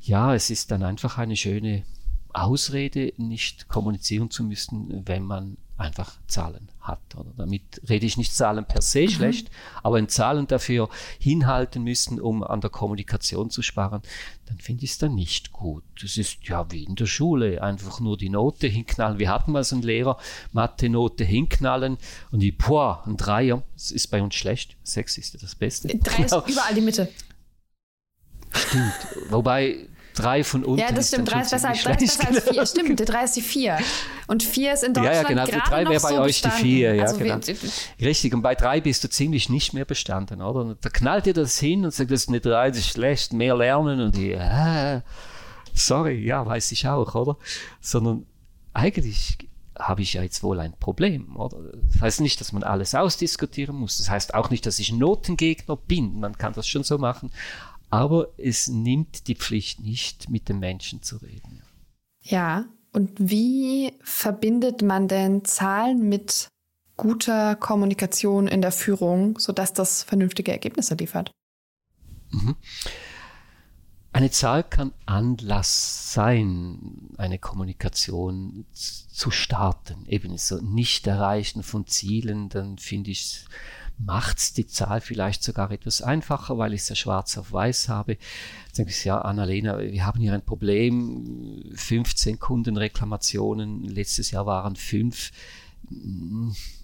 [0.00, 1.84] Ja, es ist dann einfach eine schöne
[2.32, 7.16] Ausrede, nicht kommunizieren zu müssen, wenn man einfach Zahlen hat.
[7.16, 9.08] Oder damit rede ich nicht Zahlen per se mhm.
[9.08, 9.50] schlecht,
[9.82, 14.02] aber wenn Zahlen dafür hinhalten müssen, um an der Kommunikation zu sparen,
[14.46, 15.84] dann finde ich es dann nicht gut.
[16.00, 19.18] Das ist ja wie in der Schule, einfach nur die Note hinknallen.
[19.18, 20.18] Wir hatten mal so einen Lehrer,
[20.52, 21.98] Mathe-Note hinknallen
[22.32, 24.76] und die, boah, ein Dreier, das ist bei uns schlecht.
[24.82, 25.88] Sechs ist das Beste.
[25.88, 27.08] Drei ist überall die Mitte.
[28.52, 29.30] Stimmt.
[29.30, 30.80] Wobei drei von unten.
[30.80, 31.30] Ja, das stimmt.
[31.30, 32.66] Drei ist besser, drei ist besser als vier.
[32.66, 33.78] Stimmt, drei ist die vier.
[34.26, 35.14] Und vier ist in Deutschland.
[35.14, 35.44] Ja, ja genau.
[35.44, 36.58] Die drei wäre bei so euch bestanden.
[36.58, 36.94] die vier.
[36.94, 37.38] Ja, also genau.
[38.00, 38.34] Richtig.
[38.34, 40.60] Und bei drei bist du ziemlich nicht mehr bestanden, oder?
[40.60, 43.32] Und da knallt dir das hin und sagt, das ist eine drei, das ist schlecht,
[43.32, 44.00] mehr lernen.
[44.00, 45.00] Und die, äh,
[45.74, 47.36] sorry, ja, weiß ich auch, oder?
[47.80, 48.26] Sondern
[48.72, 49.38] eigentlich
[49.78, 51.36] habe ich ja jetzt wohl ein Problem.
[51.36, 51.58] Oder?
[51.92, 53.98] Das heißt nicht, dass man alles ausdiskutieren muss.
[53.98, 56.20] Das heißt auch nicht, dass ich Notengegner bin.
[56.20, 57.30] Man kann das schon so machen.
[57.90, 61.62] Aber es nimmt die Pflicht nicht, mit den Menschen zu reden.
[62.22, 66.48] Ja, und wie verbindet man denn Zahlen mit
[66.96, 71.30] guter Kommunikation in der Führung, sodass das vernünftige Ergebnisse liefert?
[72.30, 72.56] Mhm.
[74.12, 80.04] Eine Zahl kann Anlass sein, eine Kommunikation zu starten.
[80.06, 83.44] Eben so nicht erreichen von Zielen, dann finde ich,
[84.04, 88.16] macht's die Zahl vielleicht sogar etwas einfacher, weil ich es ja schwarz auf weiß habe.
[88.16, 94.76] Dann denke ich, ja, Annalena, wir haben hier ein Problem, 15 Kundenreklamationen, letztes Jahr waren
[94.76, 95.30] fünf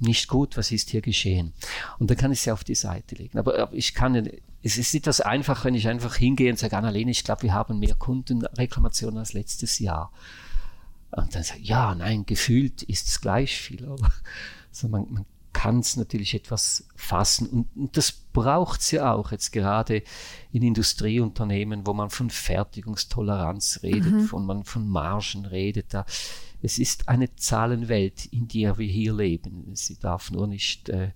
[0.01, 1.53] nicht gut, was ist hier geschehen?
[1.99, 3.39] Und dann kann ich sie auf die Seite legen.
[3.39, 4.29] Aber ich kann,
[4.63, 7.79] es ist etwas einfach, wenn ich einfach hingehe und sage, Annalene, ich glaube, wir haben
[7.79, 10.13] mehr Kundenreklamationen als letztes Jahr.
[11.13, 13.87] Und dann sage ich, ja, nein, gefühlt ist es gleich viel.
[13.87, 14.11] Aber
[14.71, 15.27] also man, man
[15.57, 17.49] kann es natürlich etwas fassen.
[17.49, 20.03] Und, und das braucht es ja auch jetzt gerade
[20.53, 24.25] in Industrieunternehmen, wo man von Fertigungstoleranz redet, mhm.
[24.27, 25.95] von man von Margen redet.
[25.95, 26.05] Da,
[26.61, 29.75] es ist eine Zahlenwelt, in der wir hier leben.
[29.75, 31.13] Sie darf nur nicht äh,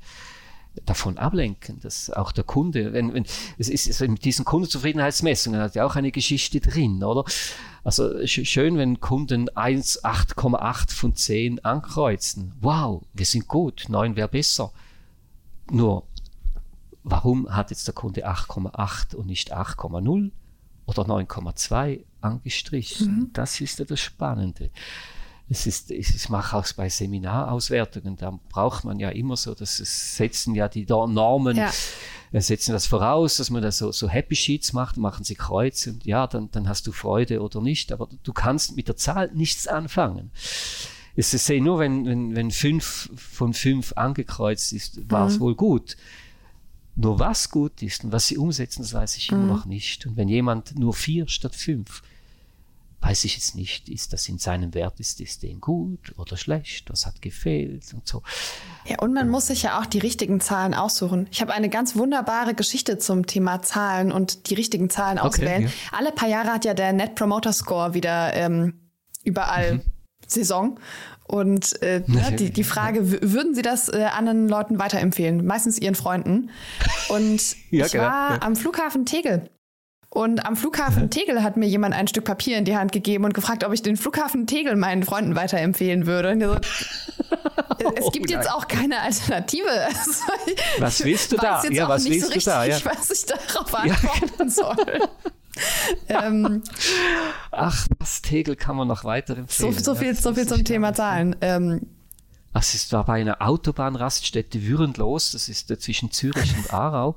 [0.87, 3.27] davon ablenken, dass auch der Kunde, wenn, wenn
[3.59, 7.25] es ist also mit diesen Kundenzufriedenheitsmessungen hat ja auch eine Geschichte drin, oder?
[7.83, 12.53] Also schön, wenn Kunden 1, 8,8 von 10 ankreuzen.
[12.61, 14.73] Wow, wir sind gut, 9 wäre besser.
[15.71, 16.05] Nur,
[17.03, 20.31] warum hat jetzt der Kunde 8,8 und nicht 8,0
[20.87, 23.17] oder 9,2 angestrichen?
[23.17, 23.31] Mhm.
[23.33, 24.71] Das ist ja das Spannende
[25.51, 30.17] es ist, ich mache auch bei Seminarauswertungen, da braucht man ja immer so, dass es
[30.17, 31.73] setzen ja die Normen, ja.
[32.33, 36.07] Setzen das voraus, dass man da so, so Happy Sheets macht, machen sie Kreuz und
[36.07, 39.67] ja, dann, dann hast du Freude oder nicht, aber du kannst mit der Zahl nichts
[39.67, 40.31] anfangen.
[41.17, 45.41] Es ist nur, wenn, wenn, wenn fünf von fünf angekreuzt ist, war es mhm.
[45.41, 45.97] wohl gut.
[46.95, 49.39] Nur was gut ist und was sie umsetzen, das weiß ich mhm.
[49.39, 50.07] immer noch nicht.
[50.07, 52.03] Und wenn jemand nur vier statt fünf,
[53.01, 56.91] weiß ich jetzt nicht, ist das in seinem Wert, ist es denen gut oder schlecht,
[56.91, 58.23] was hat gefehlt und so.
[58.87, 61.27] Ja, und man muss sich ja auch die richtigen Zahlen aussuchen.
[61.31, 65.63] Ich habe eine ganz wunderbare Geschichte zum Thema Zahlen und die richtigen Zahlen okay, auswählen.
[65.63, 65.71] Ja.
[65.93, 68.75] Alle paar Jahre hat ja der Net Promoter Score wieder ähm,
[69.25, 69.83] überall mhm.
[70.27, 70.79] Saison.
[71.27, 75.47] Und äh, ne, die, die Frage, würden Sie das äh, anderen Leuten weiterempfehlen?
[75.47, 76.51] Meistens Ihren Freunden.
[77.09, 78.43] Und ja, ich genau, war ja.
[78.43, 79.49] am Flughafen Tegel
[80.13, 83.33] und am Flughafen Tegel hat mir jemand ein Stück Papier in die Hand gegeben und
[83.33, 86.37] gefragt, ob ich den Flughafen Tegel meinen Freunden weiterempfehlen würde.
[86.41, 86.57] So,
[87.95, 89.69] es gibt oh jetzt auch keine Alternative.
[89.71, 90.23] Also,
[90.79, 91.63] was willst du da?
[91.71, 92.65] Ja, was willst so du da?
[92.65, 92.79] Ja.
[92.85, 94.49] was ich darauf antworten ja.
[94.49, 95.09] soll.
[96.09, 96.63] ähm,
[97.53, 99.73] Ach, das Tegel kann man noch weiter empfehlen.
[99.73, 101.37] So, so viel, so viel zum Thema Zahlen.
[101.41, 101.87] Ähm,
[102.53, 107.15] das ist da bei einer Autobahnraststätte Würenlos, das ist zwischen Zürich und Aarau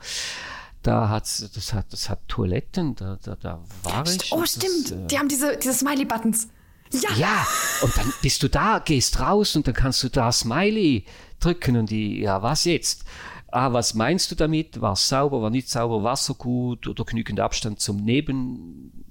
[0.83, 4.31] da hat das hat das hat Toiletten, da, da, da war ich.
[4.31, 4.91] Oh, stimmt.
[4.91, 6.49] Das, äh, die haben diese, diese Smiley-Buttons.
[6.91, 7.15] Ja.
[7.15, 7.47] ja,
[7.81, 11.05] und dann bist du da, gehst raus und dann kannst du da Smiley
[11.39, 13.03] drücken und die, ja, was jetzt?
[13.47, 14.79] Ah, was meinst du damit?
[14.79, 19.02] War es sauber, war nicht sauber, Wasser gut oder genügend Abstand zum Neben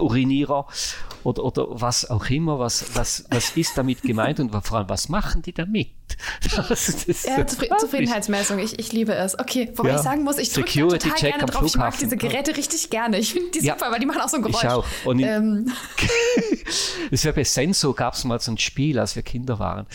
[0.00, 0.66] Urinierer
[1.24, 5.08] oder, oder was auch immer, was, was, was ist damit gemeint und vor allem, was
[5.08, 5.88] machen die damit?
[6.68, 9.38] Das, das ja, Zufrieden Zufriedenheitsmessung, ich, ich liebe es.
[9.38, 9.96] Okay, wobei ja.
[9.96, 11.64] ich sagen muss, ich drücke total Check gerne drauf.
[11.64, 13.18] Ich mag diese Geräte richtig gerne.
[13.18, 13.74] Ich finde die ja.
[13.74, 14.62] super, weil die machen auch so ein Geräusch.
[14.62, 14.84] Ich auch.
[15.04, 15.72] Und ähm.
[17.10, 19.86] das wäre bei Senso, gab es mal so ein Spiel, als wir Kinder waren.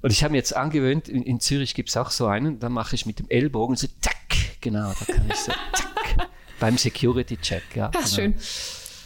[0.00, 2.68] Und ich habe mir jetzt angewöhnt, in, in Zürich gibt es auch so einen, da
[2.68, 4.16] mache ich mit dem Ellbogen so, zack,
[4.60, 6.28] genau, da kann ich so, zack,
[6.60, 7.62] beim Security-Check.
[7.74, 8.06] Ja, Ach, genau.
[8.06, 8.34] schön.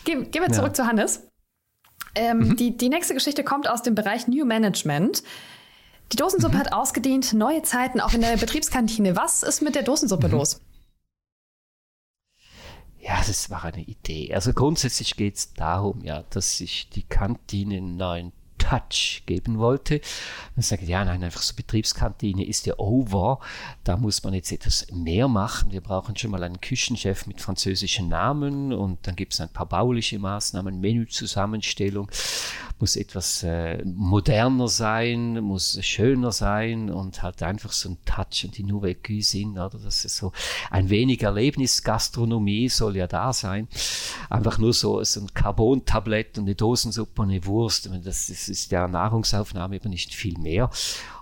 [0.05, 0.75] Gehen, gehen wir zurück ja.
[0.75, 1.29] zu Hannes.
[2.15, 2.57] Ähm, mhm.
[2.57, 5.23] die, die nächste Geschichte kommt aus dem Bereich New Management.
[6.13, 6.61] Die Dosensuppe mhm.
[6.61, 9.17] hat ausgedient, neue Zeiten auch in der Betriebskantine.
[9.17, 10.35] Was ist mit der Dosensuppe mhm.
[10.35, 10.61] los?
[12.99, 14.33] Ja, das war eine Idee.
[14.33, 20.01] Also grundsätzlich geht es darum, ja, dass sich die Kantine einen neuen Touch geben wollte.
[20.57, 23.41] Sage ich, ja, nein, einfach so Betriebskantine ist ja over.
[23.85, 25.73] Da muss man jetzt etwas mehr machen.
[25.73, 29.67] Wir brauchen schon mal einen Küchenchef mit französischen Namen und dann gibt es ein paar
[29.67, 32.11] bauliche Maßnahmen, Menüzusammenstellung,
[32.79, 38.57] muss etwas äh, moderner sein, muss schöner sein und halt einfach so ein Touch und
[38.57, 39.79] die Nouvelle Cuisine, oder?
[39.79, 40.33] Das ist so
[40.71, 43.69] ein wenig Erlebnisgastronomie soll ja da sein.
[44.31, 47.91] Einfach nur so, so ein Carbon-Tablett und eine Dosensuppe und eine Wurst.
[48.05, 50.71] Das ist ist der Nahrungsaufnahme eben nicht viel mehr.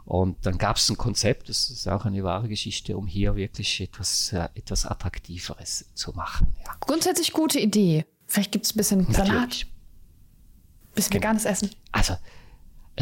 [0.05, 3.81] Und dann gab es ein Konzept, das ist auch eine wahre Geschichte, um hier wirklich
[3.81, 6.49] etwas, äh, etwas Attraktiveres zu machen.
[6.67, 6.77] Ja.
[6.81, 8.05] Grundsätzlich gute Idee.
[8.27, 9.67] Vielleicht gibt es ein bisschen Salat.
[9.67, 11.23] Ein bisschen genau.
[11.23, 11.71] veganes Essen.
[11.93, 12.17] Also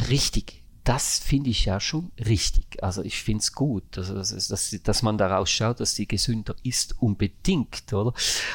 [0.09, 2.83] richtig das finde ich ja schon richtig.
[2.83, 6.57] Also ich finde es gut, also dass, dass, dass man daraus schaut, dass die gesünder
[6.63, 8.15] ist, unbedingt, oder?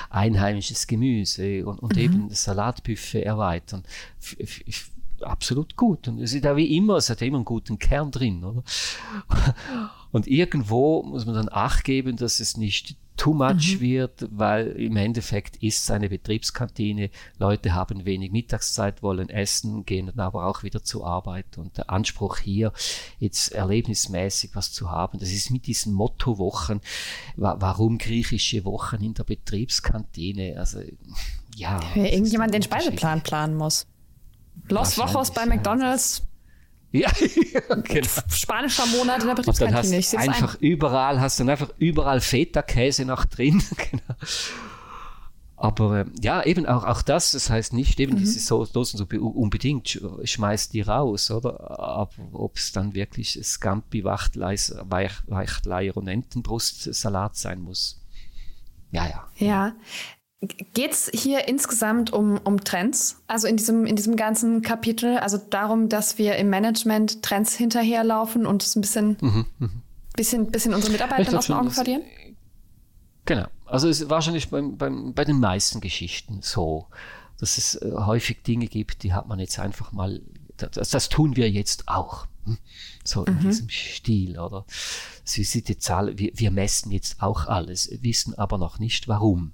[0.10, 2.02] Einheimisches Gemüse und, und mhm.
[2.02, 3.84] eben das Salatbuffet erweitern.
[4.20, 4.90] F
[5.24, 6.08] absolut gut.
[6.08, 8.64] Und es ist ja wie immer, es hat immer einen guten Kern drin, oder?
[10.12, 13.80] Und irgendwo muss man dann Acht geben, dass es nicht too much mhm.
[13.80, 17.10] wird, weil im Endeffekt ist es eine Betriebskantine.
[17.38, 21.58] Leute haben wenig Mittagszeit, wollen essen, gehen dann aber auch wieder zur Arbeit.
[21.58, 22.74] Und der Anspruch hier,
[23.20, 26.82] jetzt erlebnismäßig was zu haben, das ist mit diesen Mottowochen.
[27.36, 30.56] Warum griechische Wochen in der Betriebskantine?
[30.58, 30.80] Also,
[31.56, 31.80] ja.
[31.94, 33.86] Wenn irgendjemand den Speiseplan planen muss.
[34.70, 36.24] Los Wochos bei McDonalds
[36.94, 37.12] ja,
[37.84, 38.08] genau.
[38.30, 39.98] Spanischer Monat in der Betriebskantine.
[39.98, 40.60] Ich einfach ein.
[40.60, 43.64] überall, hast dann einfach überall Feta-Käse noch drin.
[43.92, 44.14] genau.
[45.56, 48.20] Aber äh, ja, eben auch, auch das, das heißt nicht eben mhm.
[48.20, 51.80] diese Dosensuppe unbedingt schmeißt die raus, oder?
[51.80, 58.06] Aber ob es dann wirklich Scampi, Wachtleier und Entenbrustsalat sein muss.
[58.92, 59.28] Ja, ja.
[59.38, 59.76] Ja,
[60.74, 63.22] Geht es hier insgesamt um, um Trends?
[63.28, 68.46] Also in diesem, in diesem ganzen Kapitel, also darum, dass wir im Management Trends hinterherlaufen
[68.46, 69.70] und es ein bisschen, mhm, mh.
[70.16, 72.02] bisschen, bisschen unsere Mitarbeiter aus den Augen verlieren?
[73.26, 73.48] Genau.
[73.66, 76.88] Also es ist wahrscheinlich beim, beim, bei den meisten Geschichten so,
[77.40, 80.22] dass es äh, häufig Dinge gibt, die hat man jetzt einfach mal,
[80.58, 82.28] das, das tun wir jetzt auch.
[82.44, 82.58] Hm?
[83.06, 83.40] So in mhm.
[83.40, 84.66] diesem Stil, oder?
[85.24, 89.54] Sie sieht die Zahl, wir, wir messen jetzt auch alles, wissen aber noch nicht warum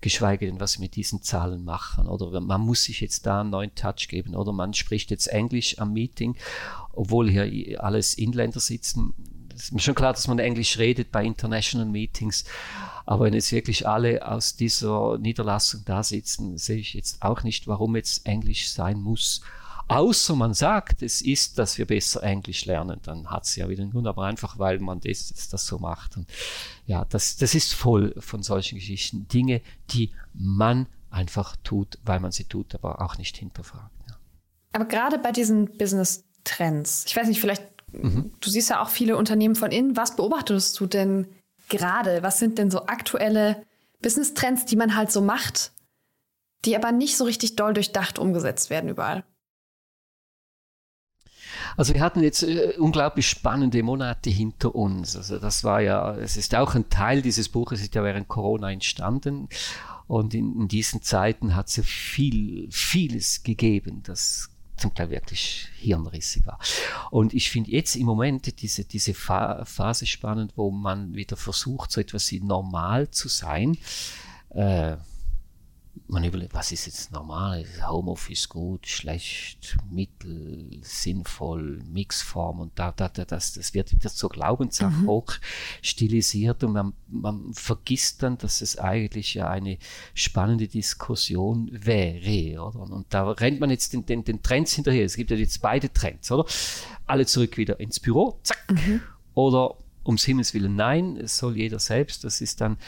[0.00, 2.08] geschweige denn, was sie mit diesen Zahlen machen.
[2.08, 4.34] Oder man muss sich jetzt da einen neuen Touch geben.
[4.34, 6.36] Oder man spricht jetzt Englisch am Meeting,
[6.92, 9.14] obwohl hier alles Inländer sitzen.
[9.54, 12.44] Es ist mir schon klar, dass man Englisch redet bei International Meetings.
[13.04, 17.66] Aber wenn jetzt wirklich alle aus dieser Niederlassung da sitzen, sehe ich jetzt auch nicht,
[17.66, 19.42] warum jetzt Englisch sein muss.
[19.90, 23.82] Außer man sagt, es ist, dass wir besser Englisch lernen, dann hat es ja wieder
[23.82, 26.16] einen Grund, aber einfach, weil man das, das so macht.
[26.16, 26.28] Und
[26.86, 29.26] ja, das, das ist voll von solchen Geschichten.
[29.26, 33.90] Dinge, die man einfach tut, weil man sie tut, aber auch nicht hinterfragt.
[34.08, 34.16] Ja.
[34.74, 38.32] Aber gerade bei diesen Business-Trends, ich weiß nicht, vielleicht, mhm.
[38.40, 41.26] du siehst ja auch viele Unternehmen von innen, was beobachtest du denn
[41.68, 42.22] gerade?
[42.22, 43.66] Was sind denn so aktuelle
[44.02, 45.72] Business-Trends, die man halt so macht,
[46.64, 49.24] die aber nicht so richtig doll durchdacht umgesetzt werden überall?
[51.76, 55.16] Also wir hatten jetzt äh, unglaublich spannende Monate hinter uns.
[55.16, 58.70] Also das war ja, es ist auch ein Teil dieses Buches, ist ja während Corona
[58.70, 59.48] entstanden.
[60.06, 65.68] Und in, in diesen Zeiten hat es ja viel, vieles gegeben, das zum Teil wirklich
[65.76, 66.58] hirnrissig war.
[67.10, 72.00] Und ich finde jetzt im Moment diese, diese Phase spannend, wo man wieder versucht, so
[72.00, 73.76] etwas wie normal zu sein.
[74.50, 74.96] Äh,
[76.10, 77.62] man überlegt, was ist jetzt normal?
[77.62, 84.10] Ist Homeoffice gut, schlecht, mittel, sinnvoll, Mixform und da, da, da das, das wird wieder
[84.10, 85.06] zur Glaubenssache mhm.
[85.06, 85.32] hoch
[85.82, 89.78] stilisiert und man, man vergisst dann, dass es eigentlich ja eine
[90.14, 92.80] spannende Diskussion wäre, oder?
[92.80, 95.04] Und, und da rennt man jetzt den, den, den Trends hinterher.
[95.04, 96.44] Es gibt ja jetzt beide Trends, oder?
[97.06, 99.00] Alle zurück wieder ins Büro, zack, mhm.
[99.34, 102.78] oder ums Himmels Willen nein, es soll jeder selbst, das ist dann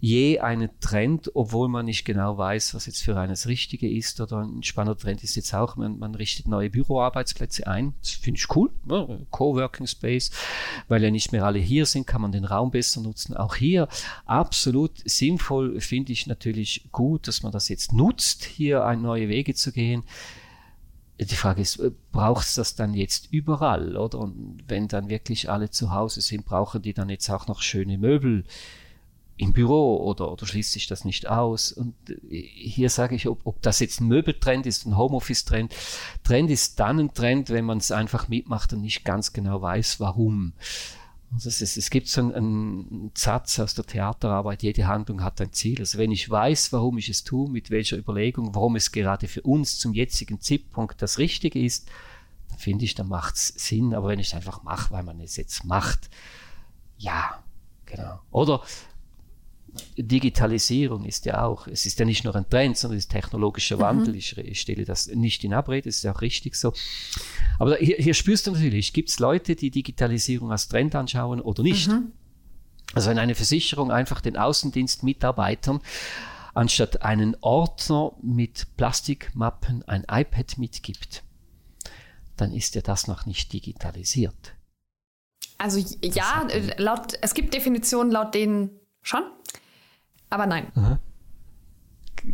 [0.00, 4.20] je einen Trend, obwohl man nicht genau weiß, was jetzt für eines Richtige ist.
[4.20, 7.92] Oder ein spannender Trend ist jetzt auch, man, man richtet neue Büroarbeitsplätze ein.
[8.00, 8.70] Das finde ich cool.
[8.86, 9.26] Ne?
[9.30, 10.30] Coworking Space,
[10.88, 13.36] weil ja nicht mehr alle hier sind, kann man den Raum besser nutzen.
[13.36, 13.88] Auch hier
[14.24, 19.54] absolut sinnvoll finde ich natürlich gut, dass man das jetzt nutzt, hier ein neue Wege
[19.54, 20.02] zu gehen.
[21.20, 21.82] Die Frage ist,
[22.12, 24.18] braucht es das dann jetzt überall, oder?
[24.18, 27.98] Und wenn dann wirklich alle zu Hause sind, brauchen die dann jetzt auch noch schöne
[27.98, 28.44] Möbel,
[29.40, 31.72] im Büro oder, oder schließt sich das nicht aus?
[31.72, 35.74] Und äh, hier sage ich, ob, ob das jetzt ein Möbeltrend ist, ein Homeoffice-Trend.
[36.22, 39.98] Trend ist dann ein Trend, wenn man es einfach mitmacht und nicht ganz genau weiß,
[39.98, 40.52] warum.
[41.32, 45.40] Also es, ist, es gibt so einen, einen, Satz aus der Theaterarbeit, jede Handlung hat
[45.40, 45.78] ein Ziel.
[45.78, 49.42] Also wenn ich weiß, warum ich es tue, mit welcher Überlegung, warum es gerade für
[49.42, 51.88] uns zum jetzigen Zeitpunkt das Richtige ist,
[52.50, 53.94] dann finde ich, dann macht es Sinn.
[53.94, 56.10] Aber wenn ich es einfach mache, weil man es jetzt macht,
[56.98, 57.42] ja,
[57.86, 58.20] genau.
[58.32, 58.62] Oder
[59.96, 63.76] Digitalisierung ist ja auch, es ist ja nicht nur ein Trend, sondern es ist technologischer
[63.76, 63.80] mhm.
[63.80, 64.16] Wandel.
[64.16, 66.72] Ich, ich, stelle das nicht in Abrede, das ist auch richtig so.
[67.58, 71.62] Aber hier, hier spürst du natürlich, gibt es Leute, die Digitalisierung als Trend anschauen oder
[71.62, 71.88] nicht?
[71.88, 72.12] Mhm.
[72.94, 75.80] Also wenn eine Versicherung einfach den Außendienstmitarbeitern
[76.54, 81.22] anstatt einen Ordner mit Plastikmappen ein iPad mitgibt,
[82.36, 84.54] dann ist ja das noch nicht digitalisiert.
[85.58, 86.46] Also ja,
[86.78, 88.70] laut, es gibt Definitionen, laut denen
[89.02, 89.22] schon.
[90.30, 90.68] Aber nein.
[90.74, 90.98] Aha.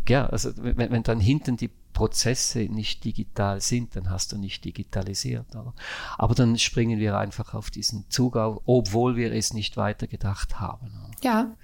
[0.09, 4.65] Ja, also wenn, wenn dann hinten die Prozesse nicht digital sind, dann hast du nicht
[4.65, 5.57] digitalisiert.
[5.57, 5.73] Oder?
[6.19, 10.61] Aber dann springen wir einfach auf diesen Zug auf, obwohl wir es nicht weiter gedacht
[10.61, 10.89] haben.
[10.89, 11.11] Oder?
[11.23, 11.57] Ja.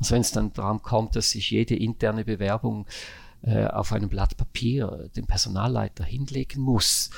[0.00, 2.86] Also wenn es dann darum kommt, dass sich jede interne Bewerbung
[3.42, 7.10] äh, auf einem Blatt Papier dem Personalleiter hinlegen muss,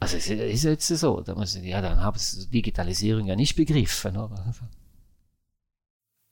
[0.00, 4.16] also es ist jetzt so, da muss ja, dann habe ich Digitalisierung ja nicht begriffen.
[4.16, 4.54] Oder?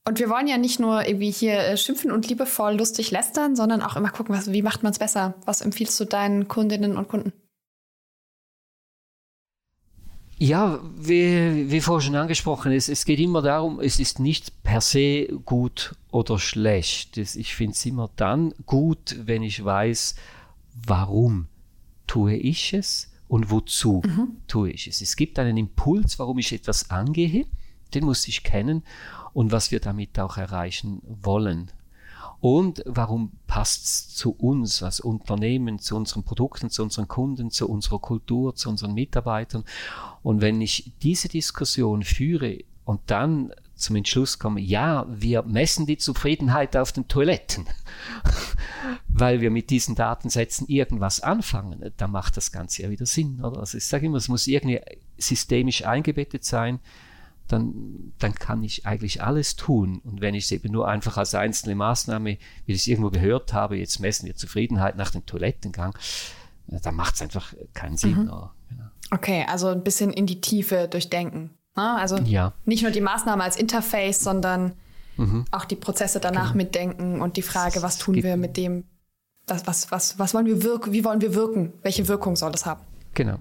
[0.07, 3.83] Und wir wollen ja nicht nur irgendwie hier äh, schimpfen und liebevoll lustig lästern, sondern
[3.83, 5.35] auch immer gucken, was, wie macht man es besser?
[5.45, 7.33] Was empfiehlst du deinen Kundinnen und Kunden?
[10.39, 14.81] Ja, wie, wie vorhin schon angesprochen ist, es geht immer darum, es ist nicht per
[14.81, 17.17] se gut oder schlecht.
[17.17, 20.15] Ich finde es immer dann gut, wenn ich weiß,
[20.87, 21.49] warum
[22.07, 24.37] tue ich es und wozu mhm.
[24.47, 25.01] tue ich es.
[25.01, 27.47] Es gibt einen Impuls, warum ich etwas angehe,
[27.95, 28.85] den muss ich kennen
[29.37, 31.71] und was wir damit auch erreichen wollen.
[32.41, 37.69] Und warum passt es zu uns als Unternehmen, zu unseren Produkten, zu unseren Kunden, zu
[37.69, 39.65] unserer Kultur, zu unseren Mitarbeitern?
[40.23, 45.99] Und wenn ich diese Diskussion führe und dann zum Entschluss komme, ja, wir messen die
[45.99, 47.67] Zufriedenheit auf den Toiletten,
[49.09, 53.45] weil wir mit diesen Datensätzen irgendwas anfangen, dann macht das Ganze ja wieder Sinn.
[53.45, 53.61] Oder?
[53.61, 54.81] Also ich sage immer, es muss irgendwie
[55.19, 56.81] systemisch eingebettet sein
[57.49, 60.01] dann, dann kann ich eigentlich alles tun.
[60.05, 63.53] Und wenn ich es eben nur einfach als einzelne Maßnahme, wie ich es irgendwo gehört
[63.53, 65.97] habe, jetzt messen wir Zufriedenheit nach dem Toilettengang,
[66.67, 68.13] dann macht es einfach keinen Sinn.
[68.13, 68.17] Mhm.
[68.27, 68.51] Genau.
[69.13, 71.51] Okay, also ein bisschen in die Tiefe durchdenken.
[71.77, 71.97] Ne?
[71.97, 72.53] Also ja.
[72.65, 74.73] nicht nur die Maßnahme als Interface, sondern
[75.17, 75.45] mhm.
[75.53, 76.65] auch die Prozesse danach genau.
[76.65, 78.85] mitdenken und die Frage, was tun wir mit dem,
[79.47, 82.67] was, was, was, was wollen wir wirken, wie wollen wir wirken, welche Wirkung soll das
[82.67, 82.81] haben?
[83.17, 83.39] Genau.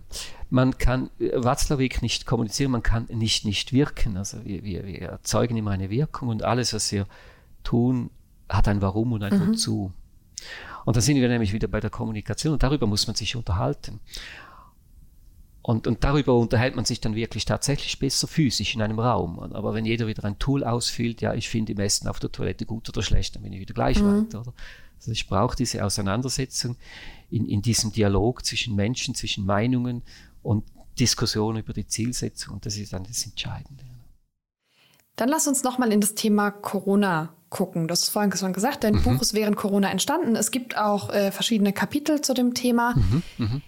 [0.50, 4.18] Man kann äh, Watzlawick nicht kommunizieren, man kann nicht nicht wirken.
[4.18, 7.06] Also wir, wir, wir erzeugen immer eine Wirkung und alles, was wir
[7.64, 8.10] tun,
[8.50, 9.50] hat ein Warum und ein mhm.
[9.50, 9.92] Wozu.
[10.86, 14.00] Und da sind wir nämlich wieder bei der Kommunikation und darüber muss man sich unterhalten.
[15.68, 19.40] Und, und darüber unterhält man sich dann wirklich tatsächlich besser physisch in einem Raum.
[19.40, 22.68] Aber wenn jeder wieder ein Tool ausfüllt, ja, ich finde im Essen auf der Toilette
[22.68, 24.28] gut oder schlecht, dann bin ich wieder gleich mhm.
[24.28, 24.36] weit.
[24.36, 24.54] Oder?
[24.98, 26.76] Also ich brauche diese Auseinandersetzung
[27.32, 30.04] in, in diesem Dialog zwischen Menschen, zwischen Meinungen
[30.44, 30.66] und
[31.00, 32.54] Diskussion über die Zielsetzung.
[32.54, 33.86] Und das ist dann das Entscheidende.
[35.16, 37.88] Dann lass uns nochmal in das Thema Corona gucken.
[37.90, 39.02] Hast es vorhin schon gesagt, dein mhm.
[39.02, 40.36] Buch ist während Corona entstanden.
[40.36, 42.94] Es gibt auch äh, verschiedene Kapitel zu dem Thema.
[42.96, 43.24] Mhm.
[43.40, 43.62] Mhm.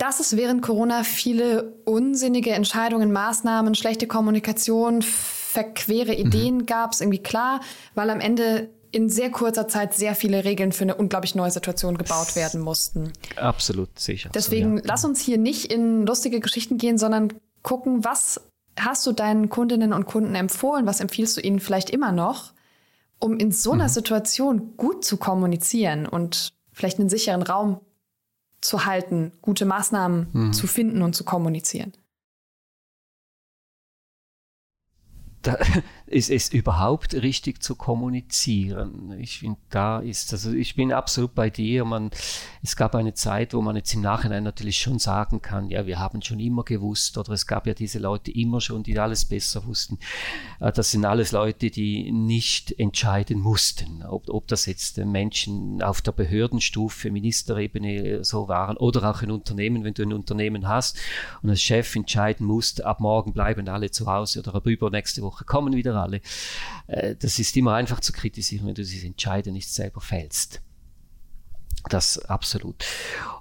[0.00, 6.26] Dass es während Corona viele unsinnige Entscheidungen, Maßnahmen, schlechte Kommunikation, verquere mhm.
[6.26, 7.60] Ideen gab, ist irgendwie klar,
[7.94, 11.98] weil am Ende in sehr kurzer Zeit sehr viele Regeln für eine unglaublich neue Situation
[11.98, 13.12] gebaut werden mussten.
[13.36, 14.30] Absolut sicher.
[14.34, 14.88] Deswegen so, ja.
[14.88, 18.40] lass uns hier nicht in lustige Geschichten gehen, sondern gucken, was
[18.78, 22.54] hast du deinen Kundinnen und Kunden empfohlen, was empfiehlst du ihnen vielleicht immer noch,
[23.18, 23.90] um in so einer mhm.
[23.90, 27.82] Situation gut zu kommunizieren und vielleicht einen sicheren Raum
[28.60, 30.52] zu halten, gute Maßnahmen mhm.
[30.52, 31.92] zu finden und zu kommunizieren.
[35.42, 35.58] da
[36.10, 39.16] ist es überhaupt richtig zu kommunizieren.
[39.18, 41.84] Ich finde, da ist, also ich bin absolut bei dir.
[41.84, 42.10] Man,
[42.62, 45.98] es gab eine Zeit, wo man jetzt im Nachhinein natürlich schon sagen kann, ja, wir
[45.98, 49.64] haben schon immer gewusst, oder es gab ja diese Leute immer schon, die alles besser
[49.66, 49.98] wussten.
[50.60, 56.02] Äh, das sind alles Leute, die nicht entscheiden mussten, ob, ob das jetzt Menschen auf
[56.02, 60.98] der Behördenstufe, Ministerebene so waren oder auch in Unternehmen, wenn du ein Unternehmen hast
[61.42, 65.30] und als Chef entscheiden musst, ab morgen bleiben alle zu Hause oder ab übernächste Woche
[65.30, 66.20] Woche kommen wieder alle.
[66.86, 70.60] Äh, das ist immer einfach zu kritisieren, wenn du diese Entscheidung nicht selber fällst.
[71.88, 72.84] Das absolut.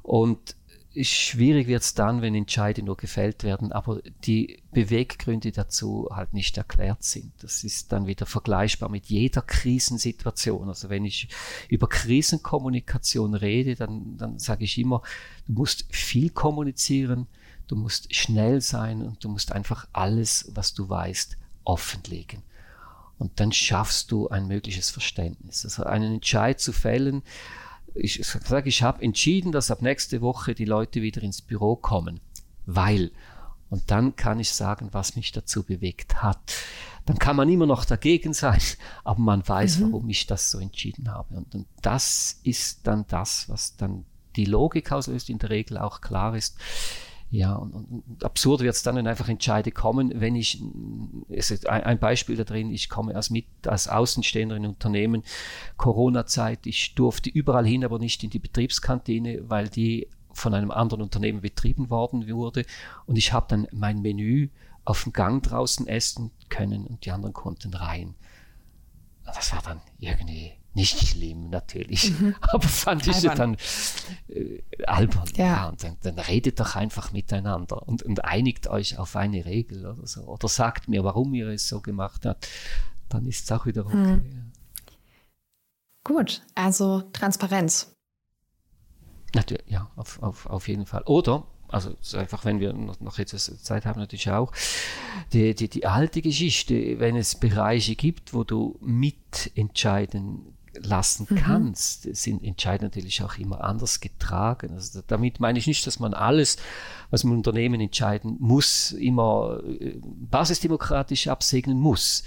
[0.01, 0.55] Und
[0.95, 6.57] schwierig wird es dann, wenn Entscheide nur gefällt werden, aber die Beweggründe dazu halt nicht
[6.57, 7.32] erklärt sind.
[7.39, 10.68] Das ist dann wieder vergleichbar mit jeder Krisensituation.
[10.68, 11.30] Also wenn ich
[11.68, 15.01] über Krisenkommunikation rede, dann, dann sage ich immer,
[15.47, 17.28] du musst viel kommunizieren,
[17.68, 22.41] du musst schnell sein und du musst einfach alles, was du weißt, offenlegen.
[23.20, 25.65] Und dann schaffst du ein mögliches Verständnis.
[25.65, 27.22] Also einen Entscheid zu fällen,
[27.93, 32.20] ich sage, ich habe entschieden, dass ab nächste Woche die Leute wieder ins Büro kommen,
[32.65, 33.11] weil.
[33.70, 36.39] Und dann kann ich sagen, was mich dazu bewegt hat.
[37.05, 38.61] Dann kann man immer noch dagegen sein,
[39.03, 39.91] aber man weiß, mhm.
[39.91, 41.36] warum ich das so entschieden habe.
[41.36, 44.05] Und, und das ist dann das, was dann
[44.36, 46.57] die Logik auslöst, in der Regel auch klar ist.
[47.32, 50.63] Ja, und, und absurd wird es dann, wenn einfach Entscheide kommen, wenn ich,
[51.30, 55.23] es ist ein, ein Beispiel da drin, ich komme als, mit, als Außenstehender in Unternehmen,
[55.77, 61.03] Corona-Zeit, ich durfte überall hin, aber nicht in die Betriebskantine, weil die von einem anderen
[61.03, 62.65] Unternehmen betrieben worden wurde.
[63.05, 64.49] Und ich habe dann mein Menü
[64.86, 68.15] auf dem Gang draußen essen können und die anderen konnten rein.
[69.23, 72.11] Das war dann irgendwie nicht schlimm, natürlich.
[72.19, 72.36] Mhm.
[72.41, 73.57] Aber fand ich albern.
[74.27, 75.27] dann äh, albern.
[75.36, 75.45] Ja.
[75.45, 75.69] ja.
[75.69, 80.07] und dann, dann, redet doch einfach miteinander und, und einigt euch auf eine Regel oder
[80.07, 80.21] so.
[80.23, 82.47] Oder sagt mir, warum ihr es so gemacht habt.
[83.09, 83.95] Dann ist es auch wieder okay.
[83.95, 84.51] Mhm.
[86.03, 87.93] Gut, also Transparenz.
[89.36, 91.03] Natürlich, ja, auf, auf, auf jeden Fall.
[91.03, 94.51] Oder also einfach, wenn wir noch, noch jetzt Zeit haben, natürlich auch,
[95.34, 101.36] die, die, die alte Geschichte, wenn es Bereiche gibt, wo du mitentscheiden lassen mhm.
[101.36, 104.73] kannst, sind Entscheidungen natürlich auch immer anders getragen.
[104.73, 106.57] Also damit meine ich nicht, dass man alles,
[107.09, 112.23] was man Unternehmen entscheiden muss, immer äh, basisdemokratisch absegnen muss.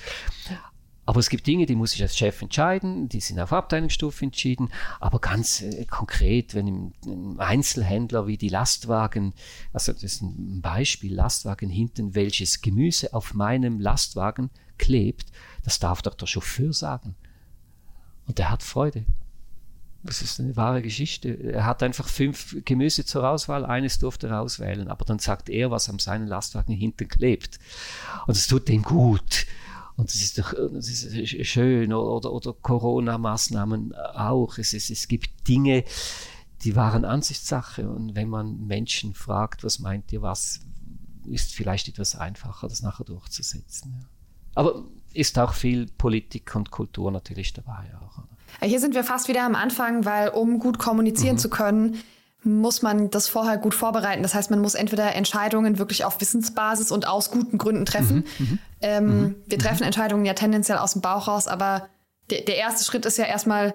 [1.05, 4.71] Aber es gibt Dinge, die muss ich als Chef entscheiden, die sind auf Abteilungsstufe entschieden.
[5.01, 9.35] Aber ganz äh, konkret, wenn im, im, Einzelhändler wie die Lastwagen,
[9.73, 15.27] also das ist ein Beispiel, Lastwagen hinten, welches Gemüse auf meinem Lastwagen klebt,
[15.65, 17.17] das darf doch der Chauffeur sagen.
[18.33, 19.05] Und der hat Freude.
[20.03, 21.29] Das ist eine wahre Geschichte.
[21.29, 25.71] Er hat einfach fünf Gemüse zur Auswahl, eines durfte er auswählen, aber dann sagt er,
[25.71, 27.59] was an seinem Lastwagen hinten klebt.
[28.27, 29.47] Und es tut ihm gut.
[29.97, 31.93] Und das ist doch das ist schön.
[31.93, 34.57] Oder, oder Corona-Maßnahmen auch.
[34.57, 35.85] Es, es, es gibt Dinge,
[36.63, 37.87] die waren Ansichtssache.
[37.87, 40.61] Und wenn man Menschen fragt, was meint ihr, was,
[41.27, 43.93] ist vielleicht etwas einfacher, das nachher durchzusetzen.
[44.01, 44.07] Ja.
[44.55, 44.85] Aber
[45.15, 48.23] ist auch viel Politik und Kultur natürlich dabei auch.
[48.61, 51.41] Hier sind wir fast wieder am Anfang, weil um gut kommunizieren mhm.
[51.41, 52.03] zu können,
[52.45, 54.23] muss man das vorher gut vorbereiten.
[54.23, 58.25] Das heißt, man muss entweder Entscheidungen wirklich auf Wissensbasis und aus guten Gründen treffen.
[58.39, 59.37] Mhm, mhm ähm, mhm.
[59.47, 59.87] Wir treffen mhm.
[59.87, 61.89] Entscheidungen ja tendenziell aus dem Bauch raus, aber
[62.31, 63.75] der, der erste Schritt ist ja erstmal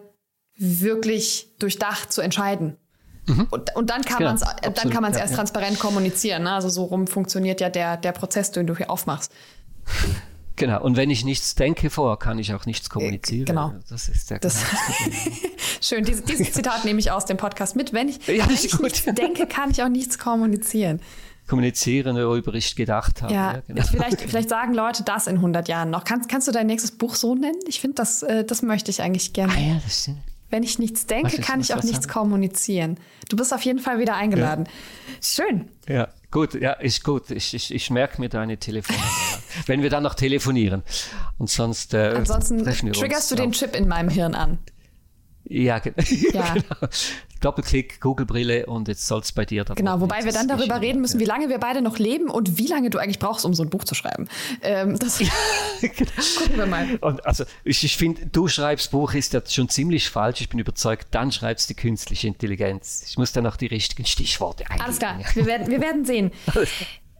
[0.57, 2.77] wirklich durchdacht zu entscheiden.
[3.25, 3.47] Mhm.
[3.49, 5.37] Und, und, dann kann ja, man es dann kann man es ja, erst ja.
[5.37, 6.43] transparent kommunizieren.
[6.43, 6.51] Ne?
[6.51, 9.31] Also so rum funktioniert ja der, der Prozess, den du hier aufmachst.
[10.57, 13.45] Genau, und wenn ich nichts denke vorher, kann ich auch nichts kommunizieren.
[13.45, 13.73] Genau.
[13.89, 14.63] Das ist der das
[15.81, 17.93] Schön, dieses, dieses Zitat nehme ich aus dem Podcast mit.
[17.93, 20.99] Wenn ich, ja, wenn ich nichts denke, kann ich auch nichts kommunizieren.
[21.47, 23.33] Kommunizieren, worüber ich gedacht habe.
[23.33, 23.83] Ja, ja genau.
[23.83, 26.03] vielleicht, vielleicht sagen Leute das in 100 Jahren noch.
[26.03, 27.59] Kannst, kannst du dein nächstes Buch so nennen?
[27.67, 29.53] Ich finde, das, äh, das möchte ich eigentlich gerne.
[29.53, 30.17] Ah, ja, das sind
[30.49, 32.13] wenn ich nichts denke, kann ich auch nichts haben?
[32.13, 32.97] kommunizieren.
[33.29, 34.65] Du bist auf jeden Fall wieder eingeladen.
[34.65, 34.71] Ja.
[35.21, 35.67] Schön.
[35.89, 37.31] Ja, gut, ja, ist gut.
[37.31, 39.07] Ich, ich, ich merke mir deine Telefonnummer.
[39.65, 40.83] wenn wir dann noch telefonieren.
[41.37, 41.93] Und sonst.
[41.93, 44.59] Äh, Ansonsten triggerst du den Chip in meinem Hirn an.
[45.49, 45.81] Ja,
[46.33, 46.53] ja.
[46.53, 46.91] genau.
[47.41, 51.01] Doppelklick, Google-Brille und jetzt soll es bei dir da Genau, wobei wir dann darüber reden
[51.01, 53.63] müssen, wie lange wir beide noch leben und wie lange du eigentlich brauchst, um so
[53.63, 54.27] ein Buch zu schreiben.
[54.61, 55.19] Ähm, das
[55.81, 56.11] genau.
[56.37, 56.87] gucken wir mal.
[57.01, 60.41] Und also ich, ich finde, du schreibst Buch ist ja schon ziemlich falsch.
[60.41, 63.05] Ich bin überzeugt, dann schreibst du künstliche Intelligenz.
[63.07, 64.81] Ich muss dann noch die richtigen Stichworte eingeben.
[64.81, 66.31] Alles klar, wir werden, wir werden sehen.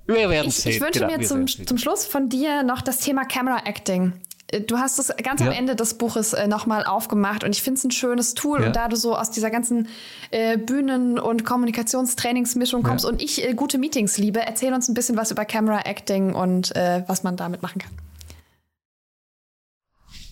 [0.10, 0.72] Wir werden ich, sehen.
[0.72, 4.14] Ich wünsche genau, mir zum, zum Schluss von dir noch das Thema Camera Acting.
[4.48, 5.48] Äh, du hast es ganz ja.
[5.48, 8.62] am Ende des Buches äh, nochmal aufgemacht und ich finde es ein schönes Tool.
[8.62, 8.68] Ja.
[8.68, 9.88] Und da du so aus dieser ganzen
[10.32, 13.12] äh, Bühnen- und Kommunikationstrainingsmischung kommst ja.
[13.12, 16.76] und ich äh, gute Meetings liebe, erzähl uns ein bisschen was über Camera Acting und
[16.76, 17.92] äh, was man damit machen kann.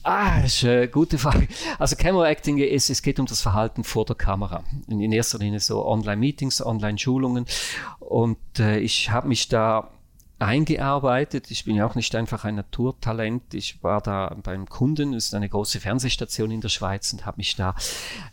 [0.08, 1.48] Ah, ist eine gute Frage.
[1.80, 4.64] Also Camera Acting ist, es geht um das Verhalten vor der Kamera.
[4.88, 7.48] In erster Linie so Online-Meetings, Online-Schulungen.
[8.00, 9.90] Und äh, ich habe mich da
[10.40, 11.50] eingearbeitet.
[11.52, 13.54] Ich bin ja auch nicht einfach ein Naturtalent.
[13.54, 17.56] Ich war da beim Kunden, ist eine große Fernsehstation in der Schweiz und habe mich
[17.56, 17.76] da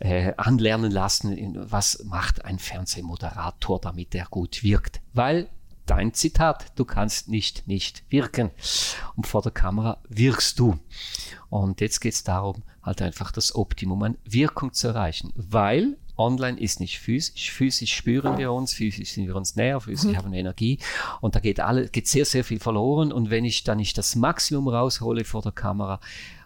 [0.01, 5.01] äh, anlernen lassen, was macht ein Fernsehmoderator, damit er gut wirkt.
[5.13, 5.49] Weil
[5.87, 8.51] dein Zitat, du kannst nicht nicht wirken.
[9.17, 10.79] Und vor der Kamera wirkst du.
[11.51, 15.33] Und jetzt geht es darum, halt einfach das Optimum an Wirkung zu erreichen.
[15.37, 17.51] Weil Online ist nicht physisch.
[17.51, 20.17] Physisch spüren wir uns, physisch sind wir uns näher, physisch mhm.
[20.17, 20.79] haben wir Energie.
[21.21, 23.13] Und da geht, alle, geht sehr, sehr viel verloren.
[23.13, 26.01] Und wenn ich da nicht das Maximum raushole vor der Kamera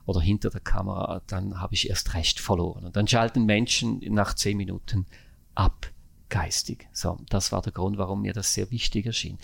[0.04, 2.84] oder hinter der Kamera, dann habe ich erst recht verloren.
[2.84, 5.06] Und dann schalten Menschen nach zehn Minuten
[5.54, 5.90] ab
[6.28, 6.88] geistig.
[6.92, 9.38] So, das war der Grund, warum mir das sehr wichtig erschien.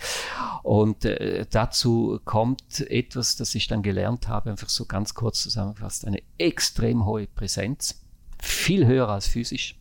[0.63, 6.07] Und äh, dazu kommt etwas, das ich dann gelernt habe, einfach so ganz kurz zusammengefasst,
[6.07, 8.01] eine extrem hohe Präsenz,
[8.41, 9.77] viel höher als physisch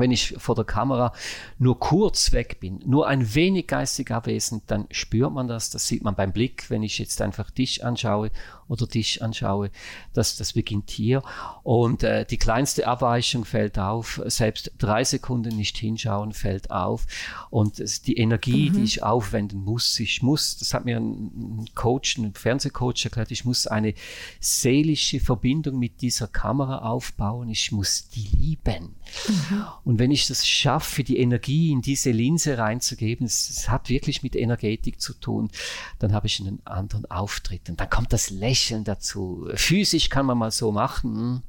[0.00, 1.12] wenn ich vor der Kamera
[1.58, 5.70] nur kurz weg bin, nur ein wenig geistig abwesend, dann spürt man das.
[5.70, 8.30] Das sieht man beim Blick, wenn ich jetzt einfach dich anschaue
[8.70, 9.70] oder dich anschaue.
[10.12, 11.22] Das, das beginnt hier.
[11.64, 14.22] Und äh, die kleinste Abweichung fällt auf.
[14.26, 17.06] Selbst drei Sekunden nicht hinschauen fällt auf.
[17.50, 18.74] Und die Energie, mhm.
[18.74, 23.44] die ich aufwenden muss, ich muss, das hat mir ein Coach, ein Fernsehcoach erklärt, ich
[23.44, 23.94] muss eine
[24.38, 27.48] seelische Verbindung mit dieser Kamera aufbauen.
[27.48, 28.94] Ich muss die lieben.
[29.28, 29.64] Mhm.
[29.82, 34.22] Und wenn ich das schaffe, die Energie in diese Linse reinzugeben, es, es hat wirklich
[34.22, 35.50] mit Energetik zu tun,
[35.98, 37.68] dann habe ich einen anderen Auftritt.
[37.68, 39.48] Und dann kommt das Lächeln dazu.
[39.54, 41.42] Physisch kann man mal so machen,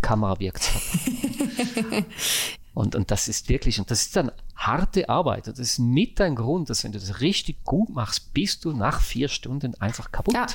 [0.00, 0.70] Kamera wirkt
[2.74, 5.48] und, und das ist wirklich, und das ist dann harte Arbeit.
[5.48, 8.72] Und das ist mit ein Grund, dass wenn du das richtig gut machst, bist du
[8.72, 10.34] nach vier Stunden einfach kaputt.
[10.34, 10.46] Ja.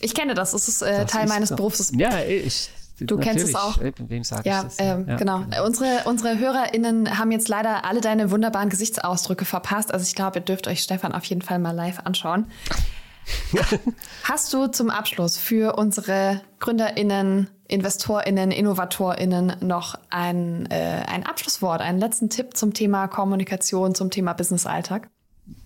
[0.00, 1.56] Ich kenne das, das ist äh, das Teil ist meines so.
[1.56, 1.92] Berufs.
[1.94, 2.70] Ja, ich,
[3.06, 3.78] Du kennst es auch.
[3.80, 4.76] Wem sage ja, ich das?
[4.78, 5.40] Ähm, ja, genau.
[5.40, 5.64] genau.
[5.64, 9.92] Unsere, unsere HörerInnen haben jetzt leider alle deine wunderbaren Gesichtsausdrücke verpasst.
[9.92, 12.46] Also ich glaube, ihr dürft euch Stefan auf jeden Fall mal live anschauen.
[14.24, 21.98] Hast du zum Abschluss für unsere GründerInnen, InvestorInnen, InnovatorInnen noch ein, äh, ein Abschlusswort, einen
[21.98, 25.08] letzten Tipp zum Thema Kommunikation, zum Thema Business-Alltag?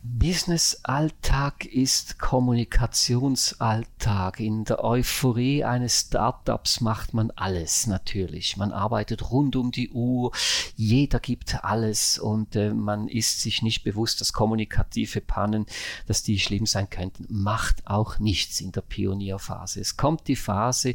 [0.08, 4.38] Business-Alltag ist Kommunikationsalltag.
[4.38, 8.56] In der Euphorie eines Startups macht man alles natürlich.
[8.56, 10.30] Man arbeitet rund um die Uhr,
[10.76, 15.66] jeder gibt alles und äh, man ist sich nicht bewusst, dass kommunikative Pannen,
[16.06, 17.26] dass die schlimm sein könnten.
[17.28, 19.80] Macht auch nichts in der Pionierphase.
[19.80, 20.94] Es kommt die Phase,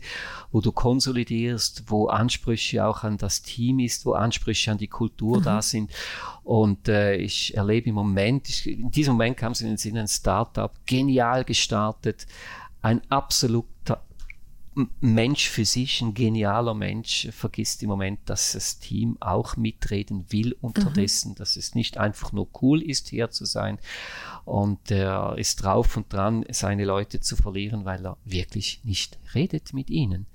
[0.52, 5.40] wo du konsolidierst, wo Ansprüche auch an das Team ist, wo Ansprüche an die Kultur
[5.40, 5.44] mhm.
[5.44, 5.92] da sind.
[6.44, 9.98] Und äh, ich erlebe im Moment, ich, in diesem Moment kam es in den Sinn,
[9.98, 12.28] ein Startup, genial gestartet,
[12.84, 14.04] ein absoluter
[15.00, 20.56] Mensch für sich, ein genialer Mensch, vergisst im Moment, dass das Team auch mitreden will
[20.62, 21.36] unterdessen, mhm.
[21.36, 23.80] dass es nicht einfach nur cool ist, hier zu sein.
[24.46, 29.74] Und er ist drauf und dran, seine Leute zu verlieren, weil er wirklich nicht redet
[29.74, 30.28] mit ihnen.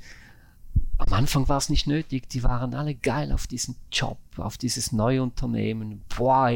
[0.99, 4.91] Am Anfang war es nicht nötig, die waren alle geil auf diesen Job, auf dieses
[4.91, 6.03] neue Unternehmen.
[6.17, 6.51] Boah,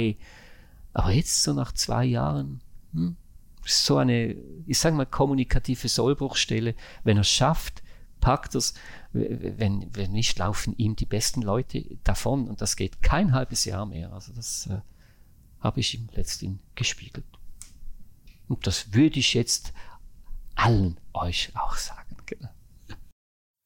[0.93, 2.61] aber jetzt, so nach zwei Jahren,
[2.93, 3.17] hm,
[3.65, 4.37] so eine,
[4.67, 6.75] ich sage mal, kommunikative Sollbruchstelle,
[7.05, 7.83] wenn er es schafft,
[8.21, 8.75] packt es,
[9.13, 13.87] wenn, wenn nicht, laufen ihm die besten Leute davon und das geht kein halbes Jahr
[13.87, 14.13] mehr.
[14.13, 14.81] Also das äh,
[15.61, 17.27] habe ich ihm letztendlich gespiegelt.
[18.49, 19.73] Und das würde ich jetzt
[20.55, 22.17] allen euch auch sagen.
[22.27, 22.49] Genau.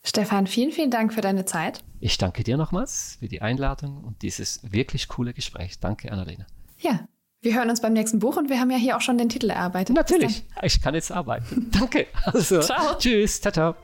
[0.07, 1.83] Stefan, vielen, vielen Dank für deine Zeit.
[2.01, 5.81] Ich danke dir nochmals für die Einladung und dieses wirklich coole Gespräch.
[5.81, 6.47] Danke, Annalena.
[6.79, 7.09] Ja,
[7.45, 9.51] wir hören uns beim nächsten Buch und wir haben ja hier auch schon den Titel
[9.51, 9.95] erarbeitet.
[9.95, 11.71] Natürlich, ich kann jetzt arbeiten.
[11.79, 12.07] Danke.
[12.25, 12.97] Also, ciao.
[12.99, 13.75] Tschüss, ciao,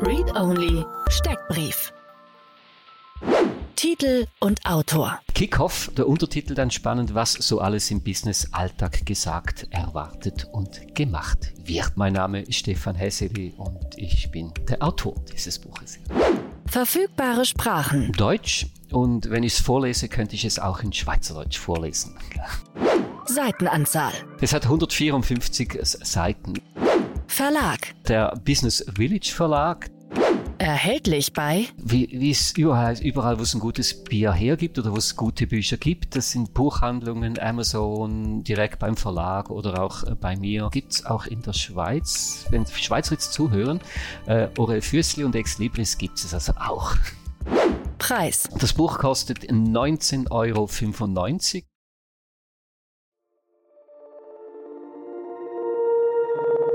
[0.00, 1.92] Read Only Steckbrief.
[3.76, 5.20] Titel und Autor.
[5.34, 11.92] Kickoff, der Untertitel dann spannend, was so alles im Business-Alltag gesagt, erwartet und gemacht wird.
[11.96, 15.98] Mein Name ist Stefan Hesseli und ich bin der Autor dieses Buches.
[16.66, 18.12] Verfügbare Sprachen.
[18.12, 22.16] Deutsch, und wenn ich es vorlese, könnte ich es auch in Schweizerdeutsch vorlesen.
[23.26, 24.12] Seitenanzahl.
[24.40, 26.54] Es hat 154 Seiten.
[27.26, 27.94] Verlag.
[28.08, 29.90] Der Business Village Verlag.
[30.58, 31.66] Erhältlich bei?
[31.76, 35.46] Wie, wie es überall, überall, wo es ein gutes Bier hergibt oder wo es gute
[35.46, 40.68] Bücher gibt, das sind Buchhandlungen, Amazon, direkt beim Verlag oder auch äh, bei mir.
[40.70, 43.80] Gibt es auch in der Schweiz, wenn Schweizer jetzt zuhören,
[44.26, 46.94] äh, Orel Füssli und Ex Libris gibt es also auch.
[48.02, 48.48] Preis.
[48.58, 50.68] Das Buch kostet 19,95 Euro.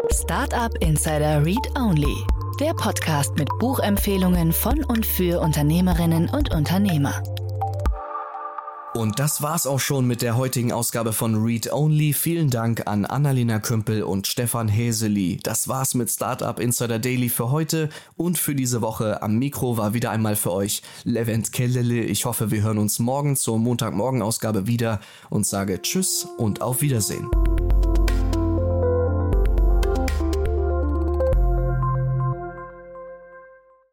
[0.10, 2.16] Startup Insider Read Only.
[2.62, 7.22] Der Podcast mit Buchempfehlungen von und für Unternehmerinnen und Unternehmer.
[8.98, 12.14] Und das war's auch schon mit der heutigen Ausgabe von Read Only.
[12.14, 15.38] Vielen Dank an Annalena Kümpel und Stefan Häseli.
[15.44, 19.22] Das war's mit Startup Insider Daily für heute und für diese Woche.
[19.22, 22.06] Am Mikro war wieder einmal für euch Levent Kellele.
[22.06, 27.30] Ich hoffe, wir hören uns morgen zur Montagmorgen-Ausgabe wieder und sage Tschüss und auf Wiedersehen.